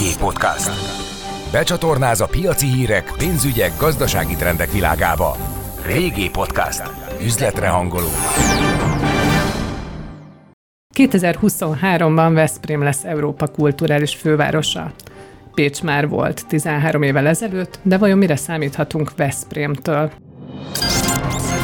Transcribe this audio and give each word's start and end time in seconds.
VG 0.00 0.16
Podcast. 0.18 0.70
Becsatornáz 1.52 2.20
a 2.20 2.26
piaci 2.26 2.66
hírek, 2.66 3.12
pénzügyek, 3.18 3.72
gazdasági 3.78 4.34
trendek 4.34 4.72
világába. 4.72 5.36
VG 5.86 6.30
Podcast. 6.30 6.82
Üzletre 7.22 7.68
hangoló. 7.68 8.08
2023-ban 10.96 12.30
Veszprém 12.32 12.82
lesz 12.82 13.04
Európa 13.04 13.46
kulturális 13.46 14.14
fővárosa. 14.14 14.92
Pécs 15.54 15.82
már 15.82 16.08
volt 16.08 16.46
13 16.46 17.02
évvel 17.02 17.26
ezelőtt, 17.26 17.78
de 17.82 17.98
vajon 17.98 18.18
mire 18.18 18.36
számíthatunk 18.36 19.16
Veszprémtől? 19.16 20.10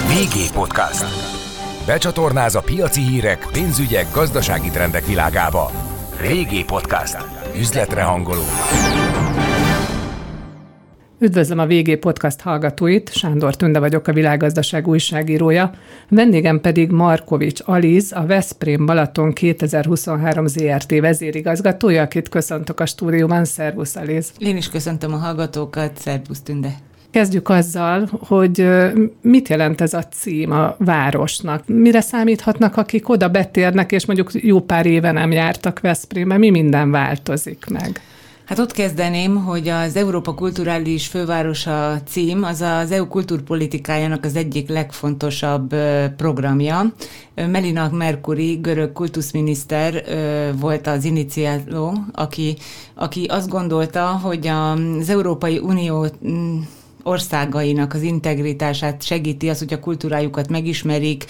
VG 0.06 0.52
Podcast. 0.52 1.04
Becsatornáz 1.86 2.54
a 2.54 2.60
piaci 2.60 3.00
hírek, 3.00 3.46
pénzügyek, 3.52 4.06
gazdasági 4.12 4.68
trendek 4.70 5.06
világába. 5.06 5.70
VG 6.20 6.64
Podcast. 6.64 7.35
Üzletre 7.58 8.02
hangoló. 8.02 8.42
Üdvözlöm 11.18 11.58
a 11.58 11.66
VG 11.66 11.98
Podcast 11.98 12.40
hallgatóit, 12.40 13.12
Sándor 13.12 13.56
Tünde 13.56 13.78
vagyok, 13.78 14.06
a 14.06 14.12
világgazdaság 14.12 14.88
újságírója. 14.88 15.70
Vendégem 16.08 16.60
pedig 16.60 16.90
Markovics 16.90 17.60
Aliz, 17.64 18.12
a 18.12 18.26
Veszprém 18.26 18.86
Balaton 18.86 19.32
2023 19.32 20.46
ZRT 20.46 21.00
vezérigazgatója, 21.00 22.02
akit 22.02 22.28
köszöntök 22.28 22.80
a 22.80 22.86
stúdióban. 22.86 23.44
Szervusz 23.44 23.96
Aliz! 23.96 24.32
Én 24.38 24.56
is 24.56 24.68
köszöntöm 24.68 25.12
a 25.12 25.16
hallgatókat, 25.16 25.98
szervusz 25.98 26.40
Tünde! 26.40 26.74
Kezdjük 27.16 27.48
azzal, 27.48 28.08
hogy 28.26 28.68
mit 29.20 29.48
jelent 29.48 29.80
ez 29.80 29.94
a 29.94 30.02
cím 30.02 30.50
a 30.50 30.74
városnak? 30.78 31.62
Mire 31.66 32.00
számíthatnak, 32.00 32.76
akik 32.76 33.08
oda 33.08 33.28
betérnek, 33.28 33.92
és 33.92 34.06
mondjuk 34.06 34.30
jó 34.32 34.60
pár 34.60 34.86
éve 34.86 35.12
nem 35.12 35.32
jártak 35.32 35.80
Veszprémbe? 35.80 36.36
Mi 36.36 36.50
minden 36.50 36.90
változik 36.90 37.64
meg? 37.70 38.00
Hát 38.44 38.58
ott 38.58 38.72
kezdeném, 38.72 39.36
hogy 39.36 39.68
az 39.68 39.96
Európa 39.96 40.34
Kulturális 40.34 41.06
Fővárosa 41.06 42.00
cím 42.06 42.42
az 42.42 42.60
az 42.60 42.90
EU 42.90 43.08
kultúrpolitikájának 43.08 44.24
az 44.24 44.36
egyik 44.36 44.68
legfontosabb 44.68 45.74
programja. 46.16 46.92
Melina 47.34 47.90
Mercury, 47.92 48.54
görög 48.54 48.92
kultuszminiszter 48.92 50.04
volt 50.60 50.86
az 50.86 51.04
iniciáló, 51.04 51.98
aki, 52.12 52.56
aki 52.94 53.24
azt 53.24 53.48
gondolta, 53.48 54.06
hogy 54.06 54.46
az 54.46 55.10
Európai 55.10 55.58
Unió 55.58 56.06
országainak 57.06 57.94
az 57.94 58.02
integritását 58.02 59.02
segíti 59.02 59.48
az, 59.48 59.58
hogy 59.58 59.72
a 59.72 59.80
kultúrájukat 59.80 60.48
megismerik, 60.48 61.24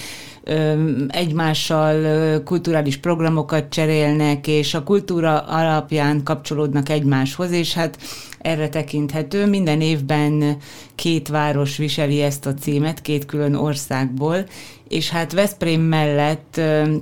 egymással 1.09 2.43
kulturális 2.43 2.97
programokat 2.97 3.69
cserélnek, 3.69 4.47
és 4.47 4.75
a 4.75 4.83
kultúra 4.83 5.39
alapján 5.39 6.23
kapcsolódnak 6.23 6.89
egymáshoz, 6.89 7.51
és 7.51 7.75
hát 7.75 7.99
erre 8.39 8.69
tekinthető. 8.69 9.47
Minden 9.47 9.81
évben 9.81 10.57
két 10.95 11.29
város 11.29 11.77
viseli 11.77 12.23
ezt 12.23 12.47
a 12.47 12.55
címet, 12.55 13.01
két 13.03 13.27
külön 13.27 13.55
országból, 13.55 14.47
és 14.89 15.11
hát 15.11 15.33
Veszprém 15.33 15.81
mellett 15.81 16.55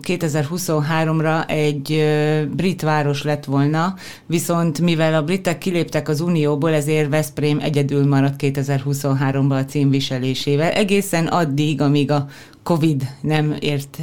2023-ra 0.03 1.51
egy 1.51 2.05
brit 2.57 2.83
város 2.83 3.23
lett 3.23 3.45
volna, 3.45 3.95
viszont 4.27 4.81
mivel 4.81 5.15
a 5.15 5.23
britek 5.23 5.59
kiléptek 5.59 6.09
az 6.09 6.21
Unióból, 6.21 6.73
ezért 6.73 7.09
Veszprém 7.09 7.59
egyedül 7.59 8.07
maradt 8.07 8.35
2023-ban 8.39 9.61
a 9.61 9.65
cím 9.65 9.91
viselésével. 9.91 10.71
Egészen 10.71 11.27
addig, 11.27 11.81
amíg 11.81 12.11
a 12.11 12.27
Covid 12.63 13.09
nem 13.21 13.57
ért 13.61 13.99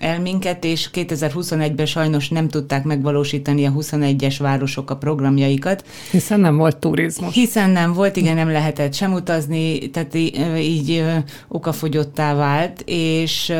el 0.00 0.20
minket, 0.20 0.64
és 0.64 0.90
2021-ben 0.92 1.86
sajnos 1.86 2.28
nem 2.28 2.48
tudták 2.48 2.84
megvalósítani 2.84 3.66
a 3.66 3.72
21-es 3.72 4.36
városok 4.38 4.90
a 4.90 4.96
programjaikat. 4.96 5.84
Hiszen 6.10 6.40
nem 6.40 6.56
volt 6.56 6.76
turizmus. 6.76 7.34
Hiszen 7.34 7.70
nem 7.70 7.92
volt, 7.92 8.16
igen, 8.16 8.34
nem 8.34 8.50
lehetett 8.50 8.94
sem 8.94 9.12
utazni, 9.12 9.90
tehát 9.90 10.14
így 10.58 11.04
okafogyottá 11.48 12.34
vált, 12.34 12.82
és 12.86 13.52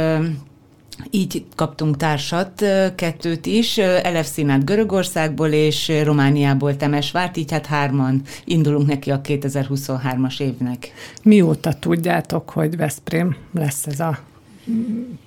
így 1.10 1.44
kaptunk 1.54 1.96
társat, 1.96 2.64
kettőt 2.94 3.46
is, 3.46 3.78
Elef 3.78 4.26
Színát 4.26 4.64
Görögországból 4.64 5.48
és 5.48 5.92
Romániából 6.04 6.76
Temesvárt, 6.76 7.36
így 7.36 7.50
hát 7.50 7.66
hárman 7.66 8.22
indulunk 8.44 8.86
neki 8.86 9.10
a 9.10 9.20
2023-as 9.20 10.40
évnek. 10.40 10.92
Mióta 11.22 11.72
tudjátok, 11.78 12.50
hogy 12.50 12.76
Veszprém 12.76 13.36
lesz 13.52 13.86
ez 13.86 14.00
a 14.00 14.18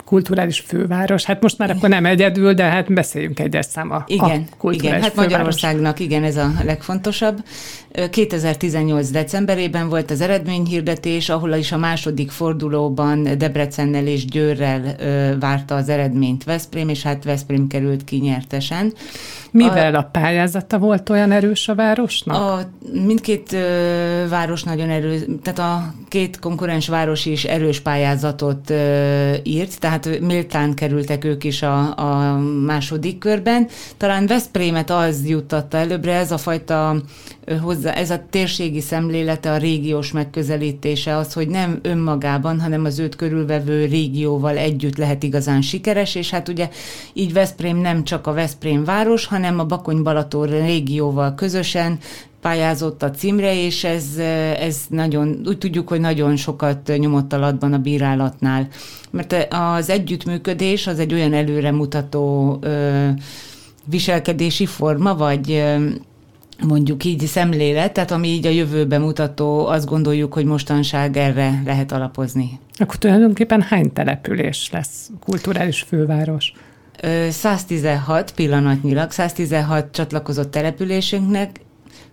kulturális 0.07 0.59
főváros. 0.59 1.23
Hát 1.23 1.41
most 1.41 1.57
már 1.57 1.69
akkor 1.69 1.89
nem 1.89 2.05
egyedül, 2.05 2.53
de 2.53 2.63
hát 2.63 2.93
beszéljünk 2.93 3.39
egyes 3.39 3.65
szám 3.65 3.91
a, 3.91 4.03
igen, 4.07 4.47
a 4.51 4.55
kulturális 4.57 4.81
igen, 4.81 5.01
hát 5.01 5.11
főváros. 5.11 5.31
Magyarországnak 5.31 5.99
igen, 5.99 6.23
ez 6.23 6.37
a 6.37 6.51
legfontosabb. 6.63 7.43
2018. 8.09 9.09
decemberében 9.09 9.89
volt 9.89 10.11
az 10.11 10.21
eredményhirdetés, 10.21 11.29
ahol 11.29 11.53
is 11.53 11.71
a 11.71 11.77
második 11.77 12.31
fordulóban 12.31 13.37
Debrecennel 13.37 14.07
és 14.07 14.25
Győrrel 14.25 14.95
várta 15.39 15.75
az 15.75 15.89
eredményt 15.89 16.43
Veszprém, 16.43 16.89
és 16.89 17.03
hát 17.03 17.23
Veszprém 17.23 17.67
került 17.67 18.03
ki 18.03 18.17
nyertesen. 18.17 18.93
Mivel 19.51 19.95
a, 19.95 19.97
a 19.97 20.09
pályázata 20.11 20.77
volt 20.77 21.09
olyan 21.09 21.31
erős 21.31 21.67
a 21.67 21.75
városnak? 21.75 22.35
A, 22.35 22.59
mindkét 22.93 23.53
ö, 23.53 24.27
város 24.29 24.63
nagyon 24.63 24.89
erős, 24.89 25.19
tehát 25.43 25.59
a 25.59 25.93
két 26.07 26.39
konkurens 26.39 26.87
város 26.87 27.25
is 27.25 27.43
erős 27.43 27.79
pályázatot 27.79 28.69
ö, 28.69 29.33
írt, 29.43 29.79
tehát 29.79 29.96
méltán 30.05 30.73
kerültek 30.73 31.23
ők 31.23 31.43
is 31.43 31.61
a, 31.61 31.97
a 31.97 32.39
második 32.65 33.17
körben. 33.17 33.67
Talán 33.97 34.27
Veszprémet 34.27 34.89
az 34.89 35.27
juttatta 35.27 35.77
előbbre, 35.77 36.13
ez 36.13 36.31
a 36.31 36.37
fajta 36.37 36.95
hozzá, 37.61 37.91
ez 37.91 38.09
a 38.09 38.25
térségi 38.29 38.81
szemlélete, 38.81 39.51
a 39.51 39.57
régiós 39.57 40.11
megközelítése 40.11 41.15
az, 41.15 41.33
hogy 41.33 41.47
nem 41.47 41.79
önmagában, 41.81 42.61
hanem 42.61 42.85
az 42.85 42.99
őt 42.99 43.15
körülvevő 43.15 43.85
régióval 43.85 44.57
együtt 44.57 44.97
lehet 44.97 45.23
igazán 45.23 45.61
sikeres, 45.61 46.15
és 46.15 46.29
hát 46.29 46.47
ugye 46.47 46.69
így 47.13 47.33
Veszprém 47.33 47.77
nem 47.77 48.03
csak 48.03 48.27
a 48.27 48.33
Veszprém 48.33 48.83
város, 48.83 49.25
hanem 49.25 49.59
a 49.59 49.65
Bakony-Balaton 49.65 50.47
régióval 50.47 51.35
közösen 51.35 51.97
pályázott 52.47 53.03
a 53.03 53.11
címre, 53.11 53.63
és 53.63 53.83
ez, 53.83 54.17
ez 54.59 54.81
nagyon, 54.89 55.41
úgy 55.45 55.57
tudjuk, 55.57 55.87
hogy 55.87 55.99
nagyon 55.99 56.35
sokat 56.35 56.91
nyomott 56.97 57.33
alatban 57.33 57.73
a 57.73 57.77
bírálatnál. 57.77 58.67
Mert 59.11 59.47
az 59.49 59.89
együttműködés 59.89 60.87
az 60.87 60.99
egy 60.99 61.13
olyan 61.13 61.33
előremutató 61.33 62.57
ö, 62.61 63.07
viselkedési 63.85 64.65
forma, 64.65 65.15
vagy 65.15 65.51
ö, 65.51 65.89
mondjuk 66.67 67.03
így 67.03 67.25
szemlélet, 67.25 67.93
tehát 67.93 68.11
ami 68.11 68.27
így 68.27 68.45
a 68.45 68.49
jövőbe 68.49 68.97
mutató, 68.97 69.65
azt 69.65 69.85
gondoljuk, 69.85 70.33
hogy 70.33 70.45
mostanság 70.45 71.17
erre 71.17 71.61
lehet 71.65 71.91
alapozni. 71.91 72.59
Akkor 72.73 72.95
tulajdonképpen 72.95 73.61
hány 73.61 73.93
település 73.93 74.69
lesz 74.71 75.09
kulturális 75.19 75.81
főváros? 75.81 76.53
116 77.29 78.31
pillanatnyilag, 78.31 79.11
116 79.11 79.91
csatlakozott 79.91 80.51
településünknek, 80.51 81.65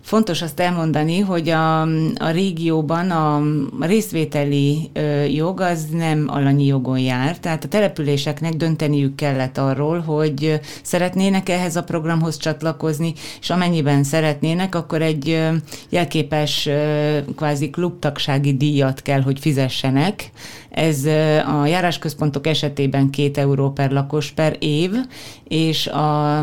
Fontos 0.04 0.42
azt 0.42 0.60
elmondani, 0.60 1.19
hogy 1.19 1.48
a, 1.48 1.81
a 2.16 2.31
régióban 2.32 3.10
a 3.10 3.42
részvételi 3.81 4.91
ö, 4.92 5.25
jog 5.25 5.60
az 5.60 5.87
nem 5.92 6.25
alanyi 6.28 6.66
jogon 6.66 6.98
jár, 6.98 7.38
tehát 7.38 7.65
a 7.65 7.69
településeknek 7.69 8.54
dönteniük 8.54 9.14
kellett 9.14 9.59
arról, 9.59 10.00
hogy 10.00 10.60
szeretnének 10.82 11.48
ehhez 11.48 11.76
a 11.76 11.82
programhoz 11.82 12.37
csatlakozni, 12.37 13.12
és 13.41 13.50
amennyiben 13.50 14.04
szeretnének, 14.04 14.75
akkor 14.75 15.03
egy 15.03 15.28
ö, 15.28 15.48
jelképes 15.88 16.66
ö, 16.66 17.19
kvázi 17.37 17.70
klubtagsági 17.70 18.56
díjat 18.56 19.03
kell, 19.03 19.20
hogy 19.20 19.38
fizessenek. 19.38 20.31
Ez 20.70 21.04
a 21.47 21.66
járásközpontok 21.66 22.47
esetében 22.47 23.10
két 23.10 23.38
euró 23.38 23.70
per 23.70 23.91
lakos 23.91 24.31
per 24.31 24.56
év, 24.59 24.91
és 25.48 25.87
a, 25.87 26.38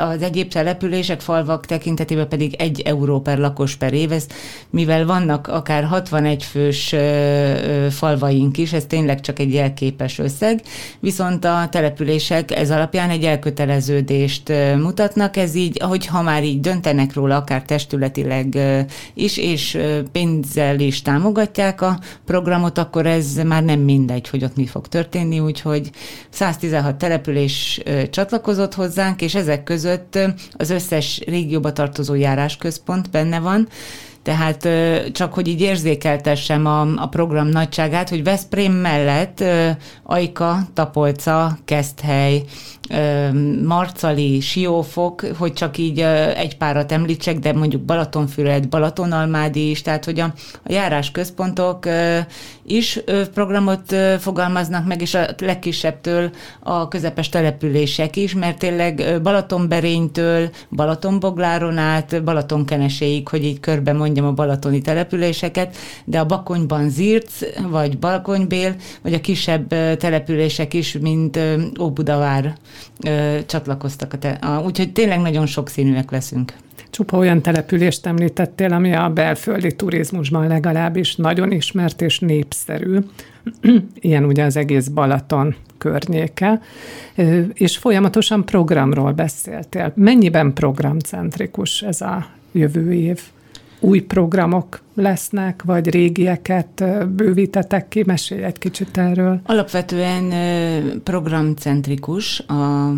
az 0.00 0.22
egyéb 0.22 0.48
települések, 0.48 1.20
falvak 1.20 1.66
tekintetében 1.66 2.28
pedig 2.28 2.54
egy 2.54 2.81
euró 2.84 3.20
per 3.20 3.38
lakos 3.38 3.76
per 3.76 3.92
év, 3.92 4.12
ez, 4.12 4.26
mivel 4.70 5.06
vannak 5.06 5.46
akár 5.46 5.84
61 5.84 6.42
fős 6.42 6.94
falvaink 7.90 8.58
is, 8.58 8.72
ez 8.72 8.84
tényleg 8.84 9.20
csak 9.20 9.38
egy 9.38 9.52
jelképes 9.52 10.18
összeg, 10.18 10.62
viszont 11.00 11.44
a 11.44 11.68
települések 11.70 12.50
ez 12.50 12.70
alapján 12.70 13.10
egy 13.10 13.24
elköteleződést 13.24 14.52
mutatnak, 14.76 15.36
ez 15.36 15.54
így, 15.54 15.82
hogy 15.82 16.06
ha 16.06 16.22
már 16.22 16.44
így 16.44 16.60
döntenek 16.60 17.14
róla, 17.14 17.36
akár 17.36 17.62
testületileg 17.62 18.58
is, 19.14 19.36
és 19.36 19.78
pénzzel 20.12 20.80
is 20.80 21.02
támogatják 21.02 21.80
a 21.80 21.98
programot, 22.24 22.78
akkor 22.78 23.06
ez 23.06 23.34
már 23.34 23.64
nem 23.64 23.80
mindegy, 23.80 24.28
hogy 24.28 24.44
ott 24.44 24.56
mi 24.56 24.66
fog 24.66 24.88
történni, 24.88 25.40
úgyhogy 25.40 25.90
116 26.30 26.96
település 26.96 27.80
csatlakozott 28.10 28.74
hozzánk, 28.74 29.22
és 29.22 29.34
ezek 29.34 29.62
között 29.62 30.18
az 30.52 30.70
összes 30.70 31.20
régióba 31.26 31.72
tartozó 31.72 32.14
járásközpont 32.72 33.10
benne 33.10 33.40
van, 33.40 33.68
Tehát 34.22 34.68
csak 35.12 35.34
hogy 35.34 35.48
így 35.48 35.60
érzékeltessem 35.60 36.66
a, 36.66 36.80
a 36.80 37.08
program 37.08 37.46
nagyságát, 37.46 38.08
hogy 38.08 38.24
Veszprém 38.24 38.72
mellett 38.72 39.44
Ajka, 40.02 40.58
Tapolca, 40.74 41.58
Keszthely, 41.64 42.42
Marcali, 43.64 44.40
Siófok, 44.40 45.20
hogy 45.38 45.52
csak 45.52 45.78
így 45.78 46.00
egy 46.36 46.56
párat 46.56 46.92
említsek, 46.92 47.38
de 47.38 47.52
mondjuk 47.52 47.82
Balatonfüred, 47.82 48.68
Balatonalmádi 48.68 49.70
is, 49.70 49.82
tehát 49.82 50.04
hogy 50.04 50.20
a, 50.20 50.32
a 50.64 50.72
járás 50.72 51.10
központok 51.10 51.86
is 52.66 53.00
programot 53.34 53.96
fogalmaznak 54.18 54.86
meg, 54.86 55.00
és 55.00 55.14
a 55.14 55.26
legkisebbtől 55.38 56.30
a 56.60 56.88
közepes 56.88 57.28
települések 57.28 58.16
is, 58.16 58.34
mert 58.34 58.58
tényleg 58.58 59.20
Balatonberénytől, 59.22 60.50
Balatonbogláron 60.70 61.78
át, 61.78 62.24
Balatonkeneséig, 62.24 63.28
hogy 63.28 63.44
így 63.44 63.60
körbe 63.60 63.92
mondjam 64.12 64.26
a 64.26 64.44
balatoni 64.44 64.80
településeket, 64.80 65.76
de 66.04 66.20
a 66.20 66.26
Bakonyban 66.26 66.90
Zirc, 66.90 67.40
vagy 67.70 67.98
Balkonybél, 67.98 68.74
vagy 69.02 69.14
a 69.14 69.20
kisebb 69.20 69.68
települések 69.96 70.74
is, 70.74 70.98
mint 71.00 71.38
Óbudavár 71.80 72.54
csatlakoztak. 73.46 74.12
A 74.12 74.18
te- 74.18 74.38
a, 74.40 74.62
úgyhogy 74.64 74.92
tényleg 74.92 75.20
nagyon 75.20 75.46
sokszínűek 75.46 76.10
leszünk. 76.10 76.52
Csupa 76.90 77.16
olyan 77.16 77.42
települést 77.42 78.06
említettél, 78.06 78.72
ami 78.72 78.94
a 78.94 79.08
belföldi 79.08 79.76
turizmusban 79.76 80.46
legalábbis 80.46 81.16
nagyon 81.16 81.52
ismert 81.52 82.02
és 82.02 82.18
népszerű. 82.18 82.98
Ilyen 83.94 84.24
ugye 84.24 84.44
az 84.44 84.56
egész 84.56 84.86
Balaton 84.86 85.54
környéke, 85.78 86.60
és 87.52 87.76
folyamatosan 87.76 88.44
programról 88.44 89.12
beszéltél. 89.12 89.92
Mennyiben 89.96 90.52
programcentrikus 90.52 91.82
ez 91.82 92.00
a 92.00 92.26
jövő 92.52 92.92
év? 92.92 93.20
Új 93.84 94.00
programok 94.00 94.80
lesznek, 94.94 95.62
vagy 95.62 95.90
régieket 95.90 96.84
bővítetek 97.08 97.88
ki? 97.88 98.02
Mesélj 98.06 98.42
egy 98.42 98.58
kicsit 98.58 98.96
erről. 98.96 99.40
Alapvetően 99.44 100.32
programcentrikus 101.02 102.40
a 102.40 102.92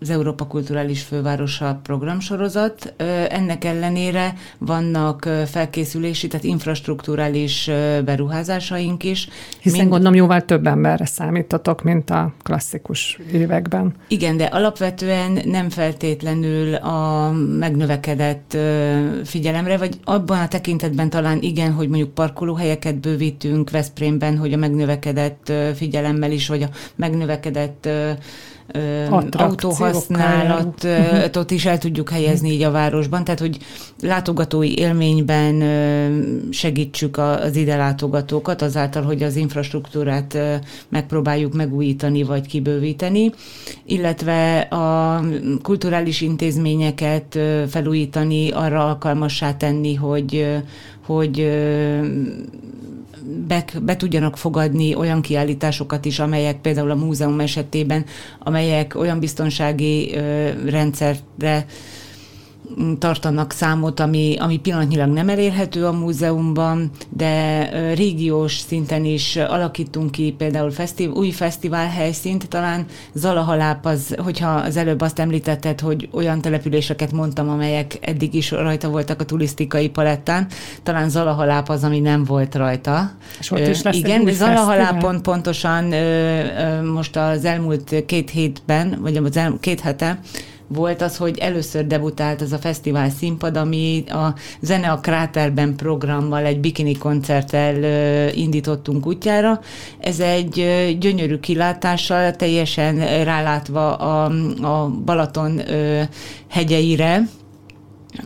az 0.00 0.10
Európa 0.10 0.46
Kulturális 0.46 1.02
Fővárosa 1.02 1.80
programsorozat. 1.82 2.94
Ennek 3.28 3.64
ellenére 3.64 4.34
vannak 4.58 5.28
felkészülési, 5.46 6.26
tehát 6.28 6.44
infrastruktúrális 6.44 7.70
beruházásaink 8.04 9.04
is. 9.04 9.28
Hiszen 9.60 9.78
Mind... 9.78 9.90
gondolom 9.90 10.14
jóval 10.14 10.44
több 10.44 10.66
emberre 10.66 11.06
számítatok, 11.06 11.82
mint 11.82 12.10
a 12.10 12.32
klasszikus 12.42 13.18
években. 13.32 13.94
Igen, 14.08 14.36
de 14.36 14.44
alapvetően 14.44 15.38
nem 15.44 15.68
feltétlenül 15.70 16.74
a 16.74 17.30
megnövekedett 17.58 18.56
figyelemre, 19.24 19.76
vagy 19.76 19.98
abban 20.04 20.40
a 20.40 20.48
tekintetben 20.48 21.10
talán 21.10 21.38
igen, 21.40 21.72
hogy 21.72 21.88
mondjuk 21.88 22.14
parkolóhelyeket 22.14 23.00
bővítünk 23.00 23.70
Veszprémben, 23.70 24.38
hogy 24.38 24.52
a 24.52 24.56
megnövekedett 24.56 25.52
figyelemmel 25.74 26.32
is, 26.32 26.48
vagy 26.48 26.62
a 26.62 26.68
megnövekedett 26.94 27.88
autóhasználatot 29.32 31.50
is 31.50 31.66
el 31.66 31.78
tudjuk 31.78 32.10
helyezni 32.10 32.50
így 32.50 32.62
a 32.62 32.70
városban, 32.70 33.24
tehát 33.24 33.40
hogy 33.40 33.58
látogatói 34.02 34.78
élményben 34.78 35.62
segítsük 36.50 37.18
az 37.18 37.56
ide 37.56 37.76
látogatókat 37.76 38.62
azáltal, 38.62 39.02
hogy 39.02 39.22
az 39.22 39.36
infrastruktúrát 39.36 40.38
megpróbáljuk 40.88 41.54
megújítani 41.54 42.22
vagy 42.22 42.46
kibővíteni, 42.46 43.30
illetve 43.84 44.60
a 44.60 45.20
kulturális 45.62 46.20
intézményeket 46.20 47.38
felújítani, 47.68 48.50
arra 48.50 48.86
alkalmassá 48.86 49.56
tenni, 49.56 49.94
hogy, 49.94 50.46
hogy 51.06 51.48
be, 53.46 53.64
be 53.82 53.96
tudjanak 53.96 54.36
fogadni 54.36 54.94
olyan 54.94 55.20
kiállításokat 55.20 56.04
is, 56.04 56.18
amelyek 56.18 56.60
például 56.60 56.90
a 56.90 56.94
múzeum 56.94 57.40
esetében, 57.40 58.04
amelyek 58.38 58.94
olyan 58.94 59.18
biztonsági 59.18 60.14
rendszerre 60.66 61.66
tartanak 62.98 63.52
számot, 63.52 64.00
ami, 64.00 64.36
ami 64.38 64.58
pillanatnyilag 64.58 65.08
nem 65.08 65.28
elérhető 65.28 65.86
a 65.86 65.92
múzeumban, 65.92 66.90
de 67.08 67.68
régiós 67.94 68.58
szinten 68.58 69.04
is 69.04 69.36
alakítunk 69.36 70.10
ki 70.10 70.34
például 70.38 70.70
fesztiv, 70.70 71.10
új 71.10 71.30
fesztivál 71.30 71.88
helyszínt, 71.88 72.48
talán 72.48 72.86
Zalahaláp 73.12 73.86
az, 73.86 74.14
hogyha 74.24 74.48
az 74.48 74.76
előbb 74.76 75.00
azt 75.00 75.18
említetted, 75.18 75.80
hogy 75.80 76.08
olyan 76.12 76.40
településeket 76.40 77.12
mondtam, 77.12 77.48
amelyek 77.48 77.98
eddig 78.00 78.34
is 78.34 78.50
rajta 78.50 78.88
voltak 78.88 79.20
a 79.20 79.24
turisztikai 79.24 79.88
palettán, 79.88 80.46
talán 80.82 81.08
Zalahaláp 81.08 81.68
az, 81.68 81.84
ami 81.84 82.00
nem 82.00 82.24
volt 82.24 82.54
rajta. 82.54 83.10
És 83.38 83.50
ott 83.50 83.66
is 83.66 83.82
lesz 83.82 83.96
Igen, 83.96 84.32
Zalahalápon 84.32 85.22
pontosan 85.22 85.84
most 86.84 87.16
az 87.16 87.44
elmúlt 87.44 88.04
két 88.06 88.30
hétben, 88.30 88.98
vagy 89.00 89.16
az 89.16 89.36
elmúlt 89.36 89.60
két 89.60 89.80
hete 89.80 90.20
volt 90.74 91.02
az, 91.02 91.16
hogy 91.16 91.38
először 91.38 91.86
debutált 91.86 92.40
az 92.40 92.52
a 92.52 92.58
fesztivál 92.58 93.10
színpad, 93.10 93.56
ami 93.56 94.04
a 94.08 94.34
Zene 94.60 94.90
a 94.90 95.00
Kráterben 95.00 95.76
programmal 95.76 96.44
egy 96.44 96.60
bikini 96.60 96.96
koncerttel 96.96 97.82
indítottunk 98.32 99.06
útjára. 99.06 99.60
Ez 100.00 100.20
egy 100.20 100.54
gyönyörű 101.00 101.38
kilátással, 101.38 102.36
teljesen 102.36 103.24
rálátva 103.24 103.94
a, 103.94 104.24
a 104.62 104.88
Balaton 105.04 105.60
hegyeire, 106.48 107.22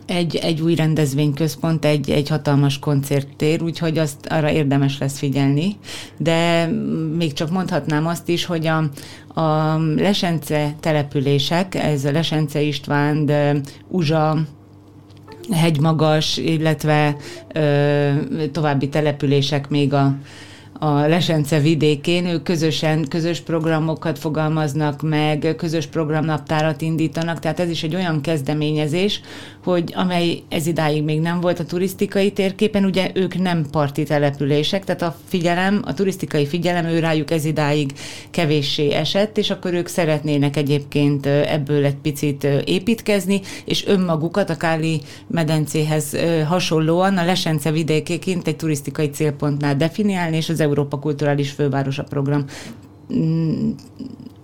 egy, 0.05 0.35
egy 0.35 0.61
új 0.61 0.75
rendezvényközpont, 0.75 1.85
egy, 1.85 2.09
egy 2.09 2.29
hatalmas 2.29 2.79
koncerttér, 2.79 3.61
úgyhogy 3.61 3.97
azt 3.97 4.25
arra 4.25 4.51
érdemes 4.51 4.97
lesz 4.97 5.17
figyelni. 5.17 5.77
De 6.17 6.65
még 7.17 7.33
csak 7.33 7.51
mondhatnám 7.51 8.07
azt 8.07 8.29
is, 8.29 8.45
hogy 8.45 8.67
a, 8.67 8.77
a 9.41 9.77
Lesence 9.95 10.75
települések, 10.79 11.75
ez 11.75 12.05
a 12.05 12.11
Lesence 12.11 12.61
István, 12.61 13.25
de 13.25 13.55
Uzsa, 13.87 14.37
hegymagas, 15.51 16.37
illetve 16.37 17.15
ö, 17.53 18.09
további 18.51 18.89
települések 18.89 19.69
még 19.69 19.93
a 19.93 20.15
a 20.79 21.07
Lesence 21.07 21.59
vidékén, 21.59 22.25
ők 22.25 22.43
közösen, 22.43 23.07
közös 23.07 23.41
programokat 23.41 24.19
fogalmaznak 24.19 25.01
meg, 25.01 25.53
közös 25.57 25.85
programnaptárat 25.85 26.81
indítanak, 26.81 27.39
tehát 27.39 27.59
ez 27.59 27.69
is 27.69 27.83
egy 27.83 27.95
olyan 27.95 28.21
kezdeményezés, 28.21 29.21
hogy 29.65 29.91
amely 29.95 30.41
ez 30.49 30.67
idáig 30.67 31.03
még 31.03 31.19
nem 31.19 31.41
volt 31.41 31.59
a 31.59 31.65
turisztikai 31.65 32.31
térképen, 32.31 32.85
ugye 32.85 33.11
ők 33.13 33.37
nem 33.37 33.65
parti 33.71 34.03
települések, 34.03 34.83
tehát 34.83 35.01
a 35.01 35.15
figyelem, 35.27 35.81
a 35.85 35.93
turisztikai 35.93 36.45
figyelem 36.45 36.85
ő 36.85 36.99
rájuk 36.99 37.31
ez 37.31 37.45
idáig 37.45 37.91
kevéssé 38.31 38.91
esett, 38.91 39.37
és 39.37 39.49
akkor 39.49 39.73
ők 39.73 39.87
szeretnének 39.87 40.57
egyébként 40.57 41.25
ebből 41.25 41.85
egy 41.85 41.95
picit 41.95 42.43
építkezni, 42.65 43.41
és 43.65 43.85
önmagukat 43.85 44.49
a 44.49 44.57
Káli 44.57 45.01
medencéhez 45.27 46.17
hasonlóan 46.47 47.17
a 47.17 47.25
Lesence 47.25 47.71
vidékéként 47.71 48.47
egy 48.47 48.55
turisztikai 48.55 49.09
célpontnál 49.09 49.75
definiálni, 49.75 50.35
és 50.35 50.49
az 50.49 50.59
Európa 50.59 50.99
Kulturális 50.99 51.51
Fővárosa 51.51 52.03
program 52.03 52.45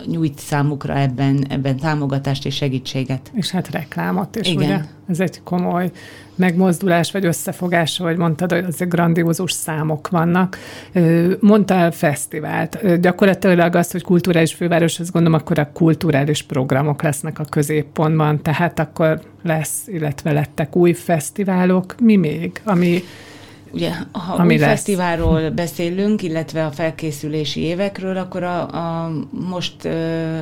nyújt 0.05 0.39
számukra 0.39 0.97
ebben, 0.97 1.45
ebben 1.49 1.77
támogatást 1.77 2.45
és 2.45 2.55
segítséget. 2.55 3.31
És 3.33 3.51
hát 3.51 3.69
reklámot 3.69 4.35
is, 4.35 4.47
Igen. 4.47 4.63
ugye? 4.63 4.79
Ez 5.09 5.19
egy 5.19 5.41
komoly 5.43 5.91
megmozdulás, 6.35 7.11
vagy 7.11 7.25
összefogás, 7.25 7.97
vagy 7.97 8.17
mondtad, 8.17 8.51
hogy 8.51 8.63
azért 8.67 8.89
grandiózus 8.89 9.51
számok 9.51 10.09
vannak. 10.09 10.57
Mondtál 11.39 11.91
fesztivált. 11.91 12.99
Gyakorlatilag 12.99 13.75
az, 13.75 13.91
hogy 13.91 14.03
kulturális 14.03 14.53
főváros, 14.53 14.99
azt 14.99 15.11
gondolom, 15.11 15.39
akkor 15.39 15.59
a 15.59 15.71
kulturális 15.73 16.41
programok 16.41 17.01
lesznek 17.01 17.39
a 17.39 17.43
középpontban, 17.43 18.41
tehát 18.41 18.79
akkor 18.79 19.21
lesz, 19.43 19.87
illetve 19.87 20.31
lettek 20.31 20.75
új 20.75 20.93
fesztiválok. 20.93 21.95
Mi 21.99 22.15
még, 22.15 22.61
ami 22.63 23.03
Ugye, 23.73 23.91
ha 24.11 24.33
Ami 24.33 24.53
új 24.53 24.59
lesz. 24.59 24.69
fesztiválról 24.69 25.49
beszélünk, 25.61 26.23
illetve 26.23 26.65
a 26.65 26.71
felkészülési 26.71 27.59
évekről, 27.59 28.17
akkor 28.17 28.43
a, 28.43 28.61
a 28.61 29.11
most 29.29 29.75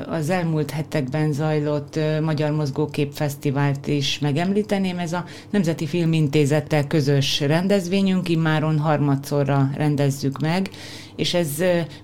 az 0.09 0.29
elmúlt 0.29 0.71
hetekben 0.71 1.33
zajlott 1.33 1.99
Magyar 2.21 2.51
Mozgókép 2.51 3.13
Fesztivált 3.13 3.87
is 3.87 4.19
megemlíteném. 4.19 4.99
Ez 4.99 5.13
a 5.13 5.25
Nemzeti 5.49 5.85
Filmintézettel 5.85 6.87
közös 6.87 7.39
rendezvényünk, 7.39 8.29
immáron 8.29 8.79
harmadszorra 8.79 9.69
rendezzük 9.75 10.39
meg, 10.39 10.69
és 11.15 11.33
ez 11.33 11.49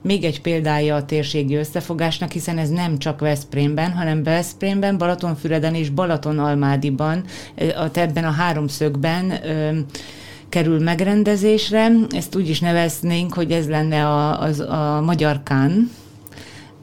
még 0.01 0.23
egy 0.23 0.41
példája 0.41 0.95
a 0.95 1.05
térségi 1.05 1.55
összefogásnak, 1.55 2.31
hiszen 2.31 2.57
ez 2.57 2.69
nem 2.69 2.97
csak 2.97 3.19
Veszprémben, 3.19 3.91
hanem 3.91 4.23
Veszprémben, 4.23 4.97
Balatonfüreden 4.97 5.75
és 5.75 5.89
Balatonalmádiban, 5.89 7.23
ebben 7.93 8.23
a 8.23 8.31
háromszögben 8.31 9.33
kerül 10.55 10.79
megrendezésre. 10.79 11.91
Ezt 12.09 12.35
úgy 12.35 12.49
is 12.49 12.59
neveznénk, 12.59 13.33
hogy 13.33 13.51
ez 13.51 13.69
lenne 13.69 14.07
a, 14.07 14.41
az, 14.41 14.59
a 14.59 15.01
Magyar 15.05 15.43
Kán, 15.43 15.91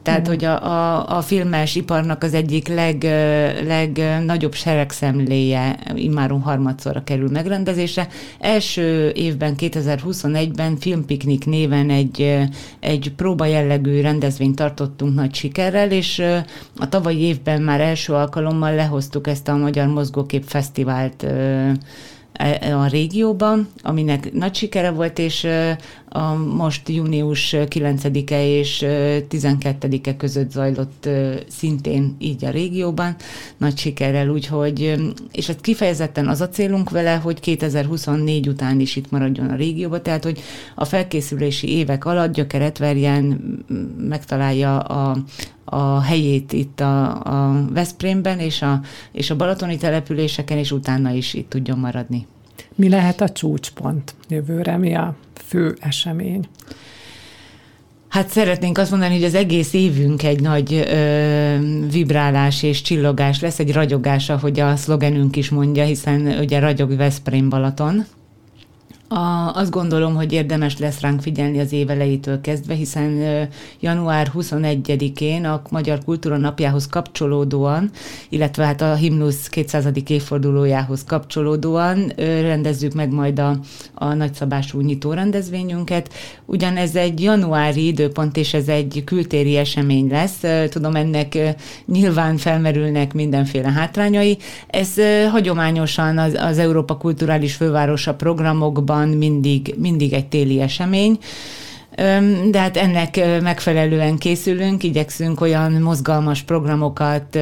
Tehát, 0.01 0.27
mm. 0.27 0.29
hogy 0.29 0.45
a, 0.45 0.63
a, 0.65 1.17
a 1.17 1.21
filmes 1.21 1.75
iparnak 1.75 2.23
az 2.23 2.33
egyik 2.33 2.67
leg, 2.67 3.03
legnagyobb 3.65 4.53
seregszemléje 4.53 5.79
immáron 5.95 6.41
harmadszorra 6.41 7.03
kerül 7.03 7.29
megrendezésre. 7.29 8.07
Első 8.39 9.11
évben, 9.15 9.55
2021-ben 9.57 10.77
Filmpiknik 10.77 11.45
néven 11.45 11.89
egy, 11.89 12.39
egy 12.79 13.11
próba 13.15 13.45
jellegű 13.45 14.01
rendezvényt 14.01 14.55
tartottunk 14.55 15.15
nagy 15.15 15.33
sikerrel, 15.33 15.91
és 15.91 16.23
a 16.77 16.89
tavalyi 16.89 17.21
évben 17.21 17.61
már 17.61 17.81
első 17.81 18.13
alkalommal 18.13 18.75
lehoztuk 18.75 19.27
ezt 19.27 19.47
a 19.47 19.55
Magyar 19.55 19.87
Mozgókép 19.87 20.43
Fesztivált 20.45 21.25
a 22.73 22.87
régióban, 22.87 23.67
aminek 23.81 24.31
nagy 24.31 24.55
sikere 24.55 24.91
volt, 24.91 25.19
és 25.19 25.47
a 26.15 26.33
most 26.35 26.89
június 26.89 27.55
9-e 27.57 28.45
és 28.45 28.85
12-e 29.29 30.15
között 30.15 30.51
zajlott 30.51 31.09
szintén 31.47 32.15
így 32.19 32.45
a 32.45 32.49
régióban, 32.49 33.15
nagy 33.57 33.77
sikerrel, 33.77 34.29
úgyhogy, 34.29 34.95
és 35.31 35.49
ez 35.49 35.55
kifejezetten 35.61 36.27
az 36.27 36.41
a 36.41 36.49
célunk 36.49 36.89
vele, 36.89 37.15
hogy 37.15 37.39
2024 37.39 38.47
után 38.47 38.79
is 38.79 38.95
itt 38.95 39.11
maradjon 39.11 39.49
a 39.49 39.55
régióba, 39.55 40.01
tehát 40.01 40.23
hogy 40.23 40.41
a 40.75 40.85
felkészülési 40.85 41.69
évek 41.69 42.05
alatt 42.05 42.33
gyökeret 42.33 42.77
verjen, 42.77 43.41
megtalálja 43.97 44.79
a, 44.79 45.17
a 45.65 46.01
helyét 46.01 46.53
itt 46.53 46.79
a, 46.79 47.09
a 47.23 47.65
Veszprémben 47.69 48.39
és 48.39 48.61
a, 48.61 48.81
és 49.11 49.29
a 49.29 49.35
balatoni 49.35 49.77
településeken, 49.77 50.57
és 50.57 50.71
utána 50.71 51.11
is 51.11 51.33
itt 51.33 51.49
tudjon 51.49 51.79
maradni. 51.79 52.27
Mi 52.75 52.89
lehet 52.89 53.21
a 53.21 53.29
csúcspont 53.29 54.15
jövőre? 54.29 54.77
Mi 54.77 54.95
a 54.95 55.15
fő 55.47 55.75
esemény? 55.79 56.47
Hát 58.07 58.29
szeretnénk 58.29 58.77
azt 58.77 58.91
mondani, 58.91 59.13
hogy 59.13 59.23
az 59.23 59.35
egész 59.35 59.73
évünk 59.73 60.23
egy 60.23 60.41
nagy 60.41 60.73
ö, 60.73 61.55
vibrálás 61.91 62.63
és 62.63 62.81
csillogás 62.81 63.41
lesz, 63.41 63.59
egy 63.59 63.73
ragyogás, 63.73 64.29
ahogy 64.29 64.59
a 64.59 64.75
szlogenünk 64.75 65.35
is 65.35 65.49
mondja, 65.49 65.83
hiszen 65.83 66.27
ugye 66.39 66.59
ragyog 66.59 66.95
Veszprém 66.95 67.49
Balaton. 67.49 68.05
A, 69.07 69.51
azt 69.55 69.71
gondolom, 69.71 70.15
hogy 70.15 70.31
érdemes 70.31 70.77
lesz 70.77 70.99
ránk 70.99 71.21
figyelni 71.21 71.59
az 71.59 71.71
évelejétől 71.71 72.41
kezdve, 72.41 72.73
hiszen 72.73 73.21
január 73.79 74.31
21-én 74.35 75.45
a 75.45 75.61
Magyar 75.69 76.03
Kultúra 76.05 76.37
Napjához 76.37 76.87
kapcsolódóan, 76.87 77.89
illetve 78.29 78.65
hát 78.65 78.81
a 78.81 78.93
Himnusz 78.93 79.47
200. 79.47 79.85
évfordulójához 80.07 81.03
kapcsolódóan 81.03 82.11
rendezzük 82.17 82.93
meg 82.93 83.11
majd 83.11 83.39
a, 83.39 83.59
a 83.93 84.13
nagyszabású 84.13 84.79
nyitó 84.79 85.13
rendezvényünket. 85.13 86.13
Ugyan 86.45 86.77
ez 86.77 86.95
egy 86.95 87.21
januári 87.21 87.87
időpont, 87.87 88.37
és 88.37 88.53
ez 88.53 88.67
egy 88.67 89.01
kültéri 89.05 89.57
esemény 89.57 90.07
lesz. 90.07 90.69
Tudom, 90.69 90.95
ennek 90.95 91.37
nyilván 91.85 92.37
felmerülnek 92.37 93.13
mindenféle 93.13 93.71
hátrányai. 93.71 94.37
Ez 94.67 94.89
hagyományosan 95.31 96.17
az, 96.17 96.33
az 96.33 96.57
Európa 96.57 96.97
Kulturális 96.97 97.55
Fővárosa 97.55 98.13
programokban 98.13 98.92
van 98.93 99.07
mindig, 99.07 99.75
mindig 99.77 100.13
egy 100.13 100.27
téli 100.27 100.59
esemény, 100.59 101.17
de 102.51 102.59
hát 102.59 102.77
ennek 102.77 103.41
megfelelően 103.41 104.17
készülünk, 104.17 104.83
igyekszünk 104.83 105.41
olyan 105.41 105.71
mozgalmas 105.71 106.41
programokat 106.41 107.37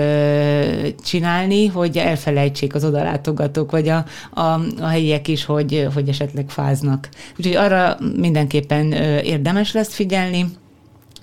csinálni, 1.03 1.67
hogy 1.67 1.97
elfelejtsék 1.97 2.75
az 2.75 2.83
odalátogatók, 2.83 3.71
vagy 3.71 3.87
a, 3.87 4.05
a, 4.33 4.41
a 4.79 4.87
helyiek 4.87 5.27
is, 5.27 5.45
hogy, 5.45 5.87
hogy 5.93 6.09
esetleg 6.09 6.49
fáznak. 6.49 7.09
Úgyhogy 7.37 7.55
arra 7.55 7.97
mindenképpen 8.15 8.91
érdemes 9.23 9.73
lesz 9.73 9.93
figyelni 9.93 10.45